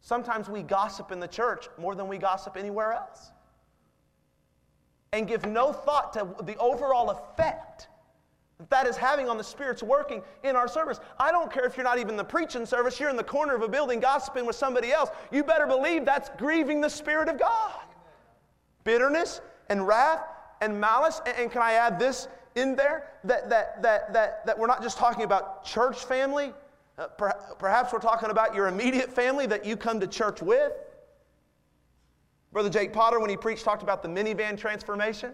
Sometimes 0.00 0.48
we 0.48 0.62
gossip 0.62 1.10
in 1.10 1.20
the 1.20 1.28
church 1.28 1.68
more 1.78 1.94
than 1.94 2.08
we 2.08 2.16
gossip 2.16 2.56
anywhere 2.56 2.92
else. 2.92 3.32
And 5.12 5.26
give 5.26 5.44
no 5.44 5.72
thought 5.72 6.12
to 6.12 6.28
the 6.44 6.56
overall 6.56 7.10
effect 7.10 7.88
that 8.58 8.70
that 8.70 8.86
is 8.86 8.96
having 8.96 9.28
on 9.28 9.36
the 9.36 9.44
Spirit's 9.44 9.82
working 9.82 10.22
in 10.44 10.54
our 10.54 10.68
service. 10.68 11.00
I 11.18 11.32
don't 11.32 11.52
care 11.52 11.64
if 11.64 11.76
you're 11.76 11.84
not 11.84 11.98
even 11.98 12.16
the 12.16 12.24
preaching 12.24 12.64
service, 12.66 13.00
you're 13.00 13.10
in 13.10 13.16
the 13.16 13.24
corner 13.24 13.54
of 13.54 13.62
a 13.62 13.68
building 13.68 13.98
gossiping 14.00 14.46
with 14.46 14.54
somebody 14.54 14.92
else. 14.92 15.10
You 15.32 15.42
better 15.42 15.66
believe 15.66 16.04
that's 16.04 16.30
grieving 16.38 16.80
the 16.80 16.90
Spirit 16.90 17.28
of 17.28 17.38
God 17.38 17.80
bitterness 18.84 19.40
and 19.68 19.86
wrath 19.86 20.22
and 20.60 20.80
malice. 20.80 21.20
And, 21.26 21.36
and 21.36 21.50
can 21.50 21.62
I 21.62 21.72
add 21.72 21.98
this 21.98 22.28
in 22.54 22.76
there? 22.76 23.12
That, 23.24 23.50
that, 23.50 23.82
that, 23.82 24.12
that, 24.12 24.46
that 24.46 24.58
we're 24.58 24.66
not 24.66 24.82
just 24.82 24.98
talking 24.98 25.24
about 25.24 25.64
church 25.64 26.04
family, 26.04 26.52
uh, 26.98 27.08
per, 27.08 27.32
perhaps 27.58 27.92
we're 27.92 27.98
talking 28.00 28.30
about 28.30 28.54
your 28.54 28.68
immediate 28.68 29.12
family 29.12 29.46
that 29.46 29.64
you 29.64 29.76
come 29.76 30.00
to 30.00 30.06
church 30.06 30.42
with. 30.42 30.72
Brother 32.52 32.70
Jake 32.70 32.92
Potter, 32.92 33.20
when 33.20 33.30
he 33.30 33.36
preached, 33.36 33.64
talked 33.64 33.82
about 33.82 34.02
the 34.02 34.08
minivan 34.08 34.58
transformation. 34.58 35.32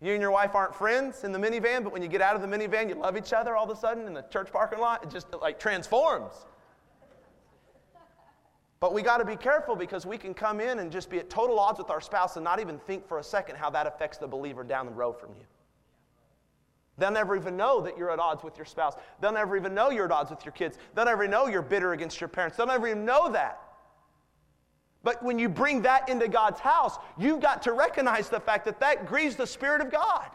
You 0.00 0.12
and 0.12 0.20
your 0.20 0.30
wife 0.30 0.54
aren't 0.54 0.74
friends 0.74 1.24
in 1.24 1.32
the 1.32 1.38
minivan, 1.38 1.82
but 1.82 1.92
when 1.92 2.02
you 2.02 2.08
get 2.08 2.20
out 2.20 2.36
of 2.36 2.42
the 2.42 2.48
minivan, 2.48 2.88
you 2.88 2.94
love 2.96 3.16
each 3.16 3.32
other 3.32 3.56
all 3.56 3.70
of 3.70 3.76
a 3.76 3.80
sudden 3.80 4.06
in 4.06 4.12
the 4.12 4.22
church 4.22 4.52
parking 4.52 4.78
lot. 4.78 5.02
It 5.02 5.10
just 5.10 5.26
like 5.40 5.58
transforms. 5.58 6.44
But 8.78 8.92
we 8.92 9.02
got 9.02 9.18
to 9.18 9.24
be 9.24 9.36
careful 9.36 9.74
because 9.74 10.04
we 10.04 10.18
can 10.18 10.34
come 10.34 10.60
in 10.60 10.80
and 10.80 10.92
just 10.92 11.08
be 11.08 11.18
at 11.18 11.30
total 11.30 11.58
odds 11.58 11.78
with 11.78 11.90
our 11.90 12.00
spouse 12.00 12.36
and 12.36 12.44
not 12.44 12.60
even 12.60 12.78
think 12.78 13.06
for 13.08 13.18
a 13.18 13.24
second 13.24 13.56
how 13.56 13.70
that 13.70 13.86
affects 13.86 14.18
the 14.18 14.26
believer 14.26 14.62
down 14.62 14.86
the 14.86 14.92
road 14.92 15.18
from 15.18 15.30
you. 15.30 15.44
They'll 16.98 17.10
never 17.10 17.36
even 17.36 17.56
know 17.56 17.80
that 17.82 17.96
you're 17.98 18.10
at 18.10 18.18
odds 18.18 18.42
with 18.42 18.56
your 18.56 18.64
spouse. 18.64 18.94
They'll 19.20 19.32
never 19.32 19.56
even 19.56 19.74
know 19.74 19.90
you're 19.90 20.06
at 20.06 20.12
odds 20.12 20.30
with 20.30 20.44
your 20.44 20.52
kids. 20.52 20.78
They'll 20.94 21.04
never 21.04 21.28
know 21.28 21.46
you're 21.46 21.62
bitter 21.62 21.92
against 21.92 22.20
your 22.20 22.28
parents. 22.28 22.56
They'll 22.56 22.66
never 22.66 22.88
even 22.88 23.04
know 23.04 23.30
that. 23.32 23.60
But 25.02 25.22
when 25.22 25.38
you 25.38 25.48
bring 25.48 25.82
that 25.82 26.08
into 26.08 26.26
God's 26.26 26.58
house, 26.58 26.96
you've 27.16 27.40
got 27.40 27.62
to 27.62 27.72
recognize 27.72 28.28
the 28.28 28.40
fact 28.40 28.64
that 28.64 28.80
that 28.80 29.06
grieves 29.06 29.36
the 29.36 29.46
Spirit 29.46 29.80
of 29.80 29.90
God. 29.90 30.26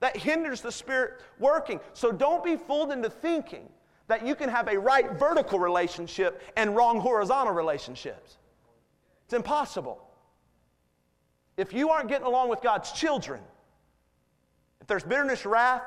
That 0.00 0.16
hinders 0.16 0.60
the 0.60 0.72
Spirit 0.72 1.20
working. 1.38 1.80
So 1.92 2.12
don't 2.12 2.42
be 2.42 2.56
fooled 2.56 2.92
into 2.92 3.10
thinking 3.10 3.68
that 4.12 4.26
you 4.26 4.34
can 4.34 4.50
have 4.50 4.68
a 4.68 4.78
right 4.78 5.10
vertical 5.12 5.58
relationship 5.58 6.42
and 6.58 6.76
wrong 6.76 7.00
horizontal 7.00 7.54
relationships. 7.54 8.36
It's 9.24 9.32
impossible. 9.32 10.06
If 11.56 11.72
you 11.72 11.88
aren't 11.88 12.10
getting 12.10 12.26
along 12.26 12.50
with 12.50 12.60
God's 12.60 12.92
children, 12.92 13.40
if 14.82 14.86
there's 14.86 15.02
bitterness, 15.02 15.46
wrath, 15.46 15.80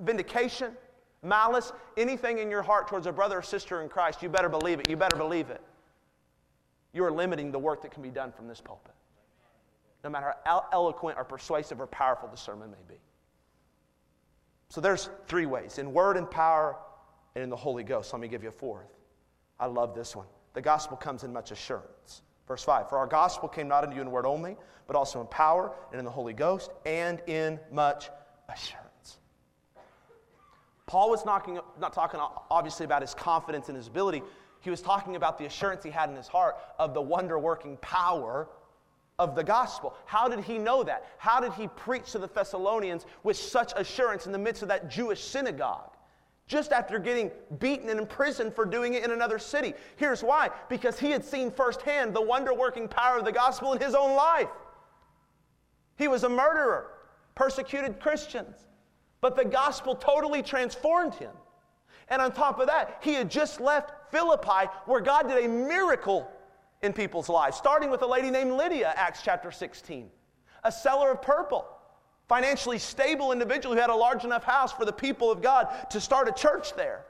vindication, 0.00 0.72
malice, 1.22 1.74
anything 1.98 2.38
in 2.38 2.50
your 2.50 2.62
heart 2.62 2.88
towards 2.88 3.06
a 3.06 3.12
brother 3.12 3.36
or 3.36 3.42
sister 3.42 3.82
in 3.82 3.90
Christ, 3.90 4.22
you 4.22 4.30
better 4.30 4.48
believe 4.48 4.80
it. 4.80 4.88
You 4.88 4.96
better 4.96 5.18
believe 5.18 5.50
it. 5.50 5.60
You 6.94 7.04
are 7.04 7.12
limiting 7.12 7.52
the 7.52 7.58
work 7.58 7.82
that 7.82 7.90
can 7.90 8.02
be 8.02 8.08
done 8.08 8.32
from 8.32 8.48
this 8.48 8.62
pulpit, 8.62 8.94
no 10.04 10.08
matter 10.08 10.32
how 10.46 10.64
eloquent 10.72 11.18
or 11.18 11.24
persuasive 11.24 11.82
or 11.82 11.86
powerful 11.86 12.30
the 12.30 12.36
sermon 12.38 12.70
may 12.70 12.94
be. 12.94 12.98
So 14.70 14.80
there's 14.80 15.10
three 15.26 15.44
ways 15.44 15.76
in 15.76 15.92
word 15.92 16.16
and 16.16 16.30
power, 16.30 16.78
and 17.38 17.44
in 17.44 17.50
the 17.50 17.56
Holy 17.56 17.84
Ghost. 17.84 18.12
Let 18.12 18.20
me 18.20 18.26
give 18.26 18.42
you 18.42 18.48
a 18.48 18.52
fourth. 18.52 18.98
I 19.60 19.66
love 19.66 19.94
this 19.94 20.16
one. 20.16 20.26
The 20.54 20.60
gospel 20.60 20.96
comes 20.96 21.22
in 21.22 21.32
much 21.32 21.52
assurance. 21.52 22.22
Verse 22.48 22.64
5 22.64 22.88
For 22.88 22.98
our 22.98 23.06
gospel 23.06 23.48
came 23.48 23.68
not 23.68 23.84
unto 23.84 23.94
you 23.94 24.02
in 24.02 24.10
word 24.10 24.26
only, 24.26 24.56
but 24.88 24.96
also 24.96 25.20
in 25.20 25.28
power 25.28 25.72
and 25.92 26.00
in 26.00 26.04
the 26.04 26.10
Holy 26.10 26.32
Ghost 26.32 26.72
and 26.84 27.22
in 27.28 27.60
much 27.70 28.10
assurance. 28.48 29.18
Paul 30.86 31.10
was 31.10 31.24
knocking, 31.24 31.60
not 31.80 31.92
talking 31.92 32.18
obviously 32.50 32.84
about 32.84 33.02
his 33.02 33.14
confidence 33.14 33.68
and 33.68 33.76
his 33.76 33.86
ability. 33.86 34.22
He 34.60 34.70
was 34.70 34.82
talking 34.82 35.14
about 35.14 35.38
the 35.38 35.44
assurance 35.44 35.84
he 35.84 35.90
had 35.90 36.10
in 36.10 36.16
his 36.16 36.26
heart 36.26 36.56
of 36.80 36.92
the 36.92 37.02
wonder 37.02 37.38
working 37.38 37.76
power 37.76 38.48
of 39.20 39.36
the 39.36 39.44
gospel. 39.44 39.94
How 40.06 40.26
did 40.26 40.40
he 40.40 40.58
know 40.58 40.82
that? 40.82 41.06
How 41.18 41.38
did 41.38 41.52
he 41.52 41.68
preach 41.68 42.10
to 42.12 42.18
the 42.18 42.26
Thessalonians 42.26 43.06
with 43.22 43.36
such 43.36 43.72
assurance 43.76 44.26
in 44.26 44.32
the 44.32 44.38
midst 44.38 44.62
of 44.62 44.68
that 44.68 44.88
Jewish 44.90 45.22
synagogue? 45.22 45.92
Just 46.48 46.72
after 46.72 46.98
getting 46.98 47.30
beaten 47.58 47.90
and 47.90 48.00
imprisoned 48.00 48.54
for 48.54 48.64
doing 48.64 48.94
it 48.94 49.04
in 49.04 49.10
another 49.10 49.38
city. 49.38 49.74
Here's 49.96 50.24
why 50.24 50.50
because 50.68 50.98
he 50.98 51.10
had 51.10 51.24
seen 51.24 51.50
firsthand 51.50 52.14
the 52.14 52.22
wonder 52.22 52.54
working 52.54 52.88
power 52.88 53.18
of 53.18 53.24
the 53.24 53.32
gospel 53.32 53.74
in 53.74 53.80
his 53.80 53.94
own 53.94 54.16
life. 54.16 54.48
He 55.96 56.08
was 56.08 56.24
a 56.24 56.28
murderer, 56.28 56.92
persecuted 57.34 58.00
Christians, 58.00 58.56
but 59.20 59.36
the 59.36 59.44
gospel 59.44 59.94
totally 59.94 60.42
transformed 60.42 61.14
him. 61.14 61.32
And 62.08 62.22
on 62.22 62.32
top 62.32 62.58
of 62.58 62.66
that, 62.68 62.98
he 63.02 63.12
had 63.12 63.30
just 63.30 63.60
left 63.60 64.10
Philippi 64.10 64.70
where 64.86 65.02
God 65.02 65.28
did 65.28 65.44
a 65.44 65.48
miracle 65.48 66.30
in 66.82 66.94
people's 66.94 67.28
lives, 67.28 67.56
starting 67.56 67.90
with 67.90 68.00
a 68.02 68.06
lady 68.06 68.30
named 68.30 68.52
Lydia, 68.52 68.94
Acts 68.96 69.20
chapter 69.22 69.50
16, 69.50 70.08
a 70.64 70.72
seller 70.72 71.10
of 71.10 71.20
purple 71.20 71.66
financially 72.28 72.78
stable 72.78 73.32
individual 73.32 73.74
who 73.74 73.80
had 73.80 73.90
a 73.90 73.94
large 73.94 74.24
enough 74.24 74.44
house 74.44 74.70
for 74.70 74.84
the 74.84 74.92
people 74.92 75.30
of 75.30 75.40
God 75.40 75.68
to 75.90 76.00
start 76.00 76.28
a 76.28 76.32
church 76.32 76.74
there. 76.74 77.04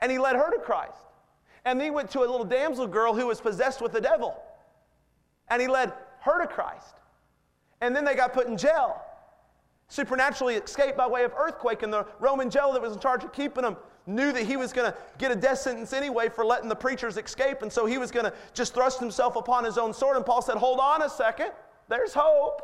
And 0.00 0.10
he 0.10 0.18
led 0.18 0.36
her 0.36 0.50
to 0.50 0.58
Christ. 0.58 1.00
And 1.64 1.78
then 1.78 1.86
he 1.86 1.90
went 1.90 2.10
to 2.12 2.20
a 2.20 2.28
little 2.28 2.44
damsel 2.44 2.86
girl 2.86 3.14
who 3.14 3.26
was 3.26 3.40
possessed 3.40 3.80
with 3.80 3.92
the 3.92 4.00
devil. 4.00 4.36
And 5.48 5.62
he 5.62 5.68
led 5.68 5.92
her 6.20 6.40
to 6.42 6.46
Christ. 6.46 6.96
And 7.80 7.94
then 7.94 8.04
they 8.04 8.14
got 8.14 8.32
put 8.32 8.48
in 8.48 8.56
jail. 8.56 9.00
Supernaturally 9.88 10.54
escaped 10.54 10.98
by 10.98 11.06
way 11.06 11.24
of 11.24 11.32
earthquake, 11.38 11.82
and 11.82 11.92
the 11.92 12.06
Roman 12.18 12.50
jail 12.50 12.72
that 12.72 12.82
was 12.82 12.92
in 12.92 13.00
charge 13.00 13.24
of 13.24 13.32
keeping 13.32 13.62
them 13.62 13.76
knew 14.06 14.32
that 14.32 14.44
he 14.44 14.56
was 14.56 14.72
going 14.72 14.90
to 14.90 14.98
get 15.18 15.30
a 15.30 15.36
death 15.36 15.58
sentence 15.58 15.92
anyway 15.92 16.28
for 16.28 16.44
letting 16.44 16.68
the 16.68 16.76
preachers 16.76 17.16
escape, 17.16 17.62
and 17.62 17.72
so 17.72 17.86
he 17.86 17.98
was 17.98 18.10
going 18.10 18.24
to 18.24 18.32
just 18.52 18.74
thrust 18.74 19.00
himself 19.00 19.36
upon 19.36 19.64
his 19.64 19.78
own 19.78 19.94
sword. 19.94 20.16
And 20.16 20.26
Paul 20.26 20.42
said, 20.42 20.56
Hold 20.56 20.80
on 20.80 21.02
a 21.02 21.08
second, 21.08 21.52
there's 21.88 22.12
hope. 22.12 22.62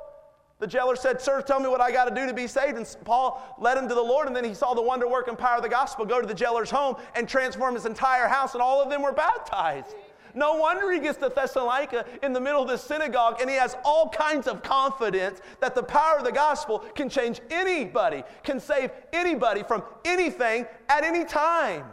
The 0.64 0.70
jailer 0.70 0.96
said, 0.96 1.20
Sir, 1.20 1.42
tell 1.42 1.60
me 1.60 1.68
what 1.68 1.82
I 1.82 1.92
got 1.92 2.06
to 2.06 2.14
do 2.14 2.26
to 2.26 2.32
be 2.32 2.46
saved. 2.46 2.78
And 2.78 2.96
Paul 3.04 3.54
led 3.60 3.76
him 3.76 3.86
to 3.86 3.94
the 3.94 4.00
Lord, 4.00 4.28
and 4.28 4.34
then 4.34 4.44
he 4.44 4.54
saw 4.54 4.72
the 4.72 4.80
wonder 4.80 5.06
working 5.06 5.36
power 5.36 5.58
of 5.58 5.62
the 5.62 5.68
gospel 5.68 6.06
go 6.06 6.22
to 6.22 6.26
the 6.26 6.32
jailer's 6.32 6.70
home 6.70 6.96
and 7.14 7.28
transform 7.28 7.74
his 7.74 7.84
entire 7.84 8.26
house, 8.28 8.54
and 8.54 8.62
all 8.62 8.80
of 8.80 8.88
them 8.88 9.02
were 9.02 9.12
baptized. 9.12 9.94
No 10.34 10.54
wonder 10.54 10.90
he 10.90 11.00
gets 11.00 11.18
to 11.18 11.28
Thessalonica 11.28 12.06
in 12.22 12.32
the 12.32 12.40
middle 12.40 12.62
of 12.62 12.68
the 12.68 12.78
synagogue 12.78 13.42
and 13.42 13.50
he 13.50 13.56
has 13.56 13.76
all 13.84 14.08
kinds 14.08 14.46
of 14.46 14.62
confidence 14.62 15.42
that 15.60 15.74
the 15.74 15.82
power 15.82 16.16
of 16.16 16.24
the 16.24 16.32
gospel 16.32 16.78
can 16.94 17.10
change 17.10 17.42
anybody, 17.50 18.22
can 18.42 18.58
save 18.58 18.90
anybody 19.12 19.62
from 19.62 19.82
anything 20.06 20.66
at 20.88 21.04
any 21.04 21.26
time. 21.26 21.84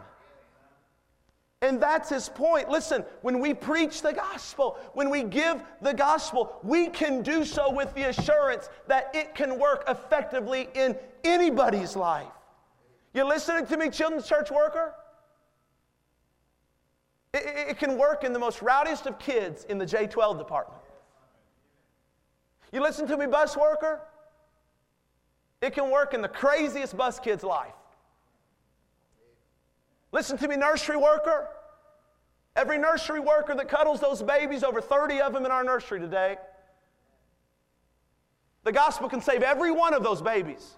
And 1.62 1.80
that's 1.80 2.08
his 2.08 2.28
point. 2.28 2.68
Listen, 2.68 3.04
when 3.22 3.38
we 3.38 3.54
preach 3.54 4.02
the 4.02 4.12
gospel, 4.12 4.78
when 4.94 5.08
we 5.08 5.22
give 5.22 5.62
the 5.80 5.94
gospel, 5.94 6.58
we 6.64 6.88
can 6.88 7.22
do 7.22 7.44
so 7.44 7.70
with 7.72 7.94
the 7.94 8.08
assurance 8.08 8.68
that 8.88 9.14
it 9.14 9.36
can 9.36 9.60
work 9.60 9.84
effectively 9.86 10.68
in 10.74 10.96
anybody's 11.22 11.94
life. 11.94 12.26
You 13.14 13.24
listening 13.24 13.66
to 13.66 13.76
me, 13.76 13.90
children's 13.90 14.26
church 14.26 14.50
worker? 14.50 14.92
It, 17.32 17.70
it, 17.70 17.78
can 17.78 17.96
work 17.96 18.24
in 18.24 18.32
the 18.32 18.38
most 18.40 18.60
rowdiest 18.60 19.06
of 19.06 19.18
kids 19.20 19.64
in 19.68 19.78
the 19.78 19.86
J 19.86 20.08
12 20.08 20.38
department. 20.38 20.82
You 22.72 22.82
listen 22.82 23.06
to 23.06 23.16
me, 23.16 23.26
bus 23.26 23.56
worker? 23.56 24.00
It 25.60 25.74
can 25.74 25.90
work 25.90 26.12
in 26.12 26.22
the 26.22 26.28
craziest 26.28 26.96
bus 26.96 27.20
kid's 27.20 27.44
life. 27.44 27.72
Listen 30.12 30.36
to 30.38 30.48
me, 30.48 30.56
nursery 30.56 30.96
worker. 30.96 31.48
Every 32.54 32.78
nursery 32.78 33.20
worker 33.20 33.54
that 33.54 33.68
cuddles 33.68 34.00
those 34.00 34.22
babies, 34.22 34.62
over 34.62 34.80
30 34.80 35.20
of 35.22 35.32
them 35.32 35.46
in 35.46 35.50
our 35.50 35.64
nursery 35.64 35.98
today, 35.98 36.36
the 38.64 38.72
gospel 38.72 39.08
can 39.08 39.22
save 39.22 39.42
every 39.42 39.70
one 39.70 39.94
of 39.94 40.02
those 40.02 40.20
babies 40.20 40.76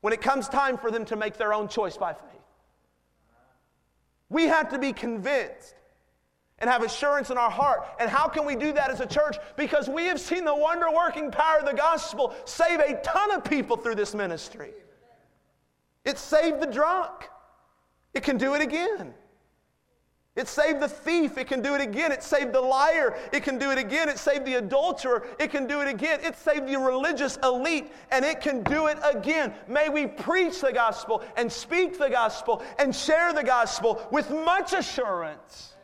when 0.00 0.12
it 0.12 0.20
comes 0.20 0.48
time 0.48 0.76
for 0.76 0.90
them 0.90 1.04
to 1.06 1.16
make 1.16 1.36
their 1.36 1.54
own 1.54 1.68
choice 1.68 1.96
by 1.96 2.12
faith. 2.12 2.24
We 4.28 4.44
have 4.44 4.70
to 4.70 4.78
be 4.78 4.92
convinced 4.92 5.74
and 6.58 6.68
have 6.68 6.82
assurance 6.82 7.30
in 7.30 7.38
our 7.38 7.50
heart. 7.50 7.86
And 8.00 8.10
how 8.10 8.28
can 8.28 8.44
we 8.44 8.56
do 8.56 8.72
that 8.72 8.90
as 8.90 9.00
a 9.00 9.06
church? 9.06 9.36
Because 9.56 9.88
we 9.88 10.04
have 10.04 10.20
seen 10.20 10.44
the 10.44 10.54
wonder 10.54 10.90
working 10.90 11.30
power 11.30 11.60
of 11.60 11.66
the 11.66 11.72
gospel 11.72 12.34
save 12.44 12.80
a 12.80 13.00
ton 13.02 13.30
of 13.30 13.44
people 13.44 13.76
through 13.76 13.94
this 13.94 14.14
ministry. 14.14 14.72
It 16.04 16.18
saved 16.18 16.60
the 16.60 16.66
drunk, 16.66 17.28
it 18.14 18.22
can 18.22 18.36
do 18.36 18.54
it 18.54 18.62
again. 18.62 19.14
It 20.38 20.46
saved 20.46 20.78
the 20.78 20.88
thief. 20.88 21.36
It 21.36 21.48
can 21.48 21.60
do 21.62 21.74
it 21.74 21.80
again. 21.80 22.12
It 22.12 22.22
saved 22.22 22.52
the 22.52 22.60
liar. 22.60 23.16
It 23.32 23.42
can 23.42 23.58
do 23.58 23.72
it 23.72 23.78
again. 23.78 24.08
It 24.08 24.18
saved 24.18 24.44
the 24.44 24.54
adulterer. 24.54 25.26
It 25.40 25.50
can 25.50 25.66
do 25.66 25.80
it 25.80 25.88
again. 25.88 26.20
It 26.22 26.36
saved 26.36 26.68
the 26.68 26.76
religious 26.76 27.38
elite, 27.42 27.90
and 28.12 28.24
it 28.24 28.40
can 28.40 28.62
do 28.62 28.86
it 28.86 28.98
again. 29.02 29.52
May 29.66 29.88
we 29.88 30.06
preach 30.06 30.60
the 30.60 30.72
gospel 30.72 31.24
and 31.36 31.50
speak 31.50 31.98
the 31.98 32.08
gospel 32.08 32.62
and 32.78 32.94
share 32.94 33.32
the 33.32 33.42
gospel 33.42 34.06
with 34.12 34.30
much 34.30 34.74
assurance. 34.74 35.74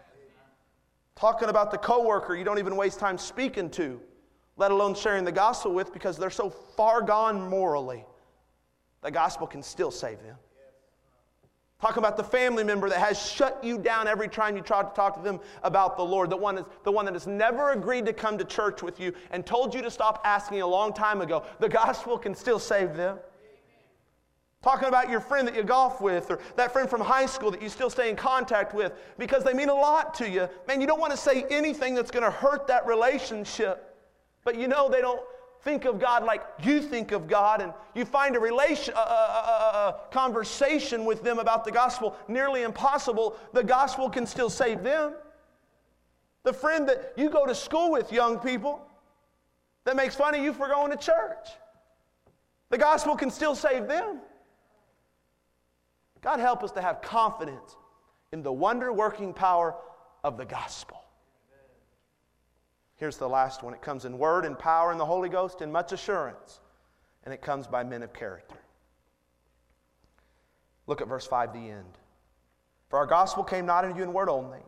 Talking 1.16 1.48
about 1.48 1.72
the 1.72 1.78
coworker 1.78 2.36
you 2.36 2.44
don't 2.44 2.60
even 2.60 2.76
waste 2.76 3.00
time 3.00 3.18
speaking 3.18 3.70
to, 3.70 4.00
let 4.56 4.70
alone 4.70 4.94
sharing 4.94 5.24
the 5.24 5.32
gospel 5.32 5.72
with 5.74 5.92
because 5.92 6.16
they're 6.16 6.30
so 6.30 6.48
far 6.48 7.02
gone 7.02 7.48
morally. 7.48 8.04
The 9.02 9.10
gospel 9.10 9.48
can 9.48 9.64
still 9.64 9.90
save 9.90 10.22
them. 10.22 10.36
Talk 11.80 11.96
about 11.96 12.16
the 12.16 12.24
family 12.24 12.64
member 12.64 12.88
that 12.88 12.98
has 12.98 13.20
shut 13.20 13.62
you 13.62 13.78
down 13.78 14.08
every 14.08 14.28
time 14.28 14.56
you 14.56 14.62
try 14.62 14.82
to 14.82 14.88
talk 14.90 15.16
to 15.16 15.22
them 15.22 15.40
about 15.62 15.96
the 15.96 16.02
Lord. 16.02 16.30
The 16.30 16.36
one, 16.36 16.56
is, 16.58 16.66
the 16.82 16.92
one 16.92 17.04
that 17.04 17.14
has 17.14 17.26
never 17.26 17.72
agreed 17.72 18.06
to 18.06 18.12
come 18.12 18.38
to 18.38 18.44
church 18.44 18.82
with 18.82 18.98
you 19.00 19.12
and 19.30 19.44
told 19.44 19.74
you 19.74 19.82
to 19.82 19.90
stop 19.90 20.22
asking 20.24 20.62
a 20.62 20.66
long 20.66 20.92
time 20.92 21.20
ago. 21.20 21.44
The 21.58 21.68
gospel 21.68 22.16
can 22.16 22.34
still 22.34 22.58
save 22.58 22.96
them. 22.96 23.18
Talking 24.62 24.88
about 24.88 25.10
your 25.10 25.20
friend 25.20 25.46
that 25.46 25.54
you 25.54 25.62
golf 25.62 26.00
with 26.00 26.30
or 26.30 26.38
that 26.56 26.72
friend 26.72 26.88
from 26.88 27.02
high 27.02 27.26
school 27.26 27.50
that 27.50 27.60
you 27.60 27.68
still 27.68 27.90
stay 27.90 28.08
in 28.08 28.16
contact 28.16 28.72
with 28.72 28.94
because 29.18 29.44
they 29.44 29.52
mean 29.52 29.68
a 29.68 29.74
lot 29.74 30.14
to 30.14 30.30
you. 30.30 30.48
Man, 30.66 30.80
you 30.80 30.86
don't 30.86 31.00
want 31.00 31.12
to 31.12 31.18
say 31.18 31.44
anything 31.50 31.94
that's 31.94 32.10
going 32.10 32.24
to 32.24 32.30
hurt 32.30 32.66
that 32.68 32.86
relationship. 32.86 33.94
But 34.42 34.56
you 34.58 34.66
know 34.66 34.88
they 34.88 35.02
don't 35.02 35.20
think 35.64 35.86
of 35.86 35.98
God 35.98 36.24
like 36.24 36.44
you 36.62 36.80
think 36.80 37.10
of 37.10 37.26
God, 37.26 37.62
and 37.62 37.72
you 37.94 38.04
find 38.04 38.36
a 38.36 38.38
relation, 38.38 38.94
a, 38.94 38.98
a, 38.98 39.02
a, 39.02 40.00
conversation 40.12 41.06
with 41.06 41.24
them 41.24 41.38
about 41.38 41.64
the 41.64 41.72
gospel 41.72 42.16
nearly 42.28 42.62
impossible, 42.62 43.36
the 43.52 43.64
gospel 43.64 44.10
can 44.10 44.26
still 44.26 44.50
save 44.50 44.82
them. 44.82 45.14
The 46.42 46.52
friend 46.52 46.86
that 46.88 47.14
you 47.16 47.30
go 47.30 47.46
to 47.46 47.54
school 47.54 47.90
with, 47.90 48.12
young 48.12 48.38
people, 48.38 48.86
that 49.84 49.96
makes 49.96 50.14
fun 50.14 50.34
of 50.34 50.42
you 50.42 50.52
for 50.52 50.68
going 50.68 50.90
to 50.90 50.96
church, 50.98 51.48
the 52.68 52.78
gospel 52.78 53.16
can 53.16 53.30
still 53.30 53.54
save 53.54 53.88
them. 53.88 54.20
God 56.20 56.40
help 56.40 56.62
us 56.62 56.72
to 56.72 56.82
have 56.82 57.00
confidence 57.00 57.76
in 58.32 58.42
the 58.42 58.52
wonder 58.52 58.92
working 58.92 59.32
power 59.32 59.74
of 60.22 60.36
the 60.36 60.44
gospel. 60.44 61.03
Here's 63.04 63.18
the 63.18 63.28
last 63.28 63.62
one 63.62 63.74
it 63.74 63.82
comes 63.82 64.06
in 64.06 64.16
word 64.16 64.46
and 64.46 64.58
power 64.58 64.90
and 64.90 64.98
the 64.98 65.04
Holy 65.04 65.28
Ghost 65.28 65.60
and 65.60 65.70
much 65.70 65.92
assurance, 65.92 66.60
and 67.24 67.34
it 67.34 67.42
comes 67.42 67.66
by 67.66 67.84
men 67.84 68.02
of 68.02 68.14
character. 68.14 68.56
Look 70.86 71.02
at 71.02 71.08
verse 71.08 71.26
5, 71.26 71.52
the 71.52 71.68
end. 71.68 71.98
For 72.88 72.98
our 72.98 73.04
gospel 73.04 73.44
came 73.44 73.66
not 73.66 73.84
unto 73.84 73.98
you 73.98 74.04
in 74.04 74.14
word 74.14 74.30
only, 74.30 74.62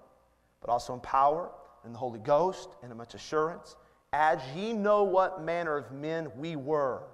but 0.61 0.69
also 0.69 0.93
in 0.93 1.01
power, 1.01 1.51
and 1.83 1.95
the 1.95 1.99
Holy 1.99 2.19
Ghost, 2.19 2.69
and 2.83 2.93
in 2.93 2.99
much 2.99 3.15
assurance, 3.15 3.75
as 4.13 4.39
ye 4.55 4.75
know 4.75 5.05
what 5.05 5.43
manner 5.43 5.75
of 5.79 5.91
men 5.91 6.31
we 6.37 6.57
were 6.57 7.05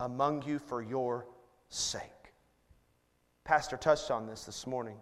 among 0.00 0.42
you 0.42 0.58
for 0.58 0.82
your 0.82 1.28
sake. 1.70 2.02
Pastor 3.44 3.78
touched 3.78 4.10
on 4.10 4.26
this 4.26 4.44
this 4.44 4.66
morning. 4.66 4.98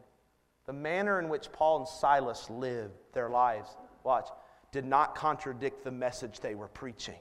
The 0.67 0.75
manner 0.75 1.19
in 1.19 1.29
which 1.29 1.51
Paul 1.51 1.79
and 1.79 1.89
Silas 1.89 2.49
lived 2.49 2.95
their 3.13 3.31
lives, 3.31 3.77
watch, 4.05 4.29
did 4.73 4.85
not 4.85 5.15
contradict 5.15 5.85
the 5.85 5.91
message 5.91 6.41
they 6.41 6.55
were 6.55 6.69
preaching. 6.69 7.19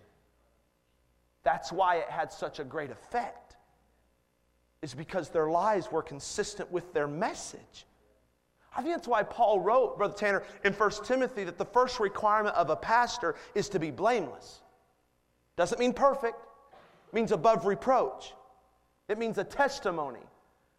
That's 1.43 1.71
why 1.71 1.97
it 1.97 2.09
had 2.09 2.31
such 2.31 2.59
a 2.59 2.63
great 2.63 2.91
effect, 2.91 3.55
is 4.81 4.93
because 4.93 5.29
their 5.29 5.49
lives 5.49 5.91
were 5.91 6.03
consistent 6.03 6.71
with 6.71 6.93
their 6.93 7.07
message. 7.07 7.85
I 8.75 8.81
think 8.81 8.93
that's 8.95 9.07
why 9.07 9.23
Paul 9.23 9.59
wrote, 9.59 9.97
Brother 9.97 10.13
Tanner, 10.13 10.43
in 10.63 10.73
1 10.73 10.91
Timothy 11.03 11.43
that 11.45 11.57
the 11.57 11.65
first 11.65 11.99
requirement 11.99 12.55
of 12.55 12.69
a 12.69 12.75
pastor 12.75 13.35
is 13.55 13.67
to 13.69 13.79
be 13.79 13.89
blameless. 13.89 14.61
Doesn't 15.57 15.79
mean 15.79 15.93
perfect, 15.93 16.37
it 17.07 17.15
means 17.15 17.31
above 17.31 17.65
reproach. 17.65 18.33
It 19.07 19.17
means 19.17 19.39
a 19.39 19.43
testimony 19.43 20.19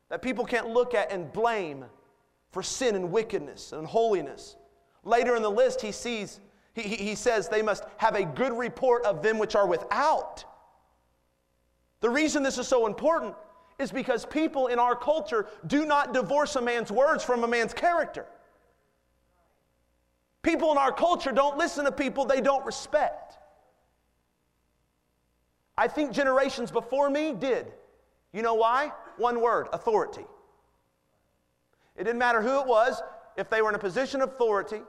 that 0.09 0.23
people 0.23 0.45
can't 0.45 0.69
look 0.69 0.95
at 0.95 1.11
and 1.11 1.33
blame 1.33 1.85
for 2.53 2.63
sin 2.63 2.95
and 2.95 3.11
wickedness 3.11 3.73
and 3.73 3.87
holiness. 3.87 4.57
Later 5.05 5.35
in 5.35 5.43
the 5.43 5.51
list, 5.51 5.81
he 5.81 5.91
sees 5.91 6.39
he, 6.75 6.83
he 6.83 7.15
says 7.15 7.49
they 7.49 7.63
must 7.63 7.85
have 7.97 8.15
a 8.15 8.25
good 8.25 8.53
report 8.57 9.05
of 9.05 9.23
them 9.23 9.39
which 9.39 9.55
are 9.55 9.67
without. 9.67 10.45
The 12.01 12.11
reason 12.11 12.43
this 12.43 12.59
is 12.59 12.69
so 12.69 12.87
important 12.87 13.35
is 13.79 13.91
because 13.91 14.25
people 14.27 14.69
in 14.69 14.79
our 14.79 14.95
culture 14.95 15.47
do 15.67 15.85
not 15.85 16.13
divorce 16.13 16.57
a 16.57 16.63
man's 16.63 16.91
words 16.93 17.25
from 17.25 17.45
a 17.45 17.49
man's 17.49 17.75
character. 17.75 18.27
People 20.43 20.71
in 20.73 20.79
our 20.79 20.93
culture 20.93 21.33
don't 21.33 21.59
listen 21.59 21.85
to 21.85 21.93
people 21.93 22.25
they 22.25 22.41
don't 22.41 22.65
respect. 22.65 23.39
I 25.77 25.89
think 25.89 26.13
generations 26.13 26.71
before 26.71 27.11
me 27.11 27.33
did. 27.33 27.73
You 28.33 28.43
know 28.43 28.55
why? 28.55 28.93
One 29.17 29.41
word 29.41 29.69
authority. 29.73 30.25
It 31.97 32.05
didn't 32.05 32.19
matter 32.19 32.41
who 32.41 32.61
it 32.61 32.67
was, 32.67 33.03
if 33.37 33.51
they 33.51 33.61
were 33.63 33.69
in 33.71 33.75
a 33.75 33.79
position 33.79 34.21
of 34.21 34.31
authority, 34.31 34.83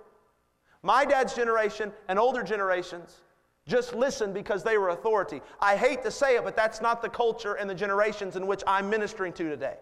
my 0.84 1.06
dad's 1.06 1.34
generation 1.34 1.92
and 2.08 2.18
older 2.18 2.44
generations 2.44 3.22
just 3.68 3.94
listened 3.94 4.34
because 4.34 4.64
they 4.64 4.78
were 4.78 4.90
authority. 4.90 5.42
I 5.60 5.76
hate 5.76 6.02
to 6.04 6.12
say 6.12 6.36
it, 6.36 6.44
but 6.44 6.56
that's 6.56 6.82
not 6.82 7.02
the 7.02 7.10
culture 7.10 7.54
and 7.54 7.70
the 7.70 7.76
generations 7.76 8.36
in 8.36 8.48
which 8.48 8.64
I'm 8.66 8.90
ministering 8.90 9.34
to 9.34 9.50
today. 9.50 9.76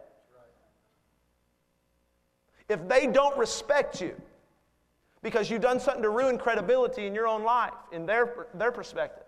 If 2.67 2.87
they 2.87 3.07
don't 3.07 3.37
respect 3.37 4.01
you 4.01 4.15
because 5.23 5.49
you've 5.49 5.61
done 5.61 5.79
something 5.79 6.03
to 6.03 6.09
ruin 6.09 6.37
credibility 6.37 7.07
in 7.07 7.15
your 7.15 7.27
own 7.27 7.43
life, 7.43 7.73
in 7.91 8.05
their, 8.05 8.47
their 8.53 8.71
perspective, 8.71 9.25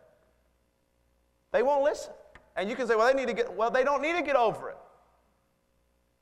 they 1.51 1.63
won't 1.63 1.83
listen. 1.83 2.13
And 2.55 2.69
you 2.69 2.75
can 2.75 2.87
say, 2.87 2.95
well, 2.95 3.07
they 3.07 3.19
need 3.19 3.27
to 3.27 3.33
get, 3.33 3.51
well, 3.53 3.71
they 3.71 3.83
don't 3.83 4.01
need 4.01 4.15
to 4.15 4.21
get 4.21 4.35
over 4.35 4.69
it. 4.69 4.77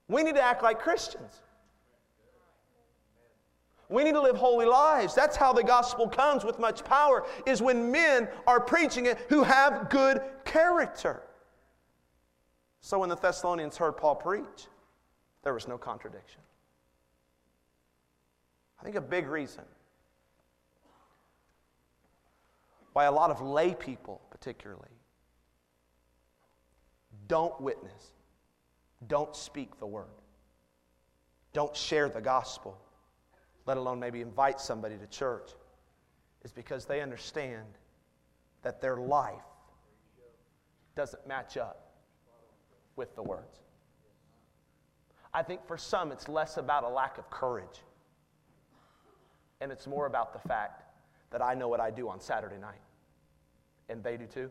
We 0.07 0.23
need 0.23 0.35
to 0.35 0.41
act 0.41 0.63
like 0.63 0.79
Christians. 0.79 1.41
We 3.89 4.03
need 4.03 4.13
to 4.13 4.21
live 4.21 4.35
holy 4.35 4.67
lives. 4.67 5.15
That's 5.15 5.35
how 5.35 5.51
the 5.51 5.63
gospel 5.63 6.07
comes 6.07 6.45
with 6.45 6.59
much 6.59 6.83
power, 6.83 7.25
is 7.47 7.61
when 7.61 7.91
men 7.91 8.29
are 8.45 8.59
preaching 8.59 9.07
it 9.07 9.17
who 9.29 9.41
have 9.43 9.89
good 9.89 10.21
character. 10.45 11.23
So 12.81 12.99
when 12.99 13.09
the 13.09 13.15
Thessalonians 13.15 13.77
heard 13.77 13.97
Paul 13.97 14.15
preach, 14.15 14.67
there 15.43 15.53
was 15.53 15.67
no 15.67 15.77
contradiction. 15.77 16.41
I 18.79 18.83
think 18.83 18.95
a 18.95 19.01
big 19.01 19.27
reason 19.27 19.63
why 22.93 23.05
a 23.05 23.11
lot 23.11 23.31
of 23.31 23.41
lay 23.41 23.73
people, 23.73 24.21
particularly, 24.29 24.83
don't 27.27 27.59
witness, 27.59 28.11
don't 29.07 29.35
speak 29.35 29.79
the 29.79 29.85
word, 29.85 30.05
don't 31.53 31.75
share 31.75 32.07
the 32.07 32.21
gospel, 32.21 32.79
let 33.65 33.77
alone 33.77 33.99
maybe 33.99 34.21
invite 34.21 34.59
somebody 34.59 34.97
to 34.97 35.07
church, 35.07 35.51
is 36.43 36.51
because 36.51 36.85
they 36.85 37.01
understand 37.01 37.67
that 38.61 38.81
their 38.81 38.97
life 38.97 39.35
doesn't 40.95 41.25
match 41.27 41.57
up 41.57 41.91
with 42.95 43.15
the 43.15 43.23
words. 43.23 43.59
I 45.33 45.43
think 45.43 45.65
for 45.67 45.77
some, 45.77 46.11
it's 46.11 46.27
less 46.27 46.57
about 46.57 46.83
a 46.83 46.89
lack 46.89 47.17
of 47.17 47.29
courage, 47.29 47.83
and 49.61 49.71
it's 49.71 49.87
more 49.87 50.07
about 50.07 50.33
the 50.33 50.39
fact 50.47 50.83
that 51.31 51.41
I 51.41 51.53
know 51.53 51.67
what 51.67 51.79
I 51.79 51.91
do 51.91 52.09
on 52.09 52.19
Saturday 52.19 52.57
night, 52.57 52.81
and 53.89 54.03
they 54.03 54.17
do 54.17 54.25
too. 54.25 54.49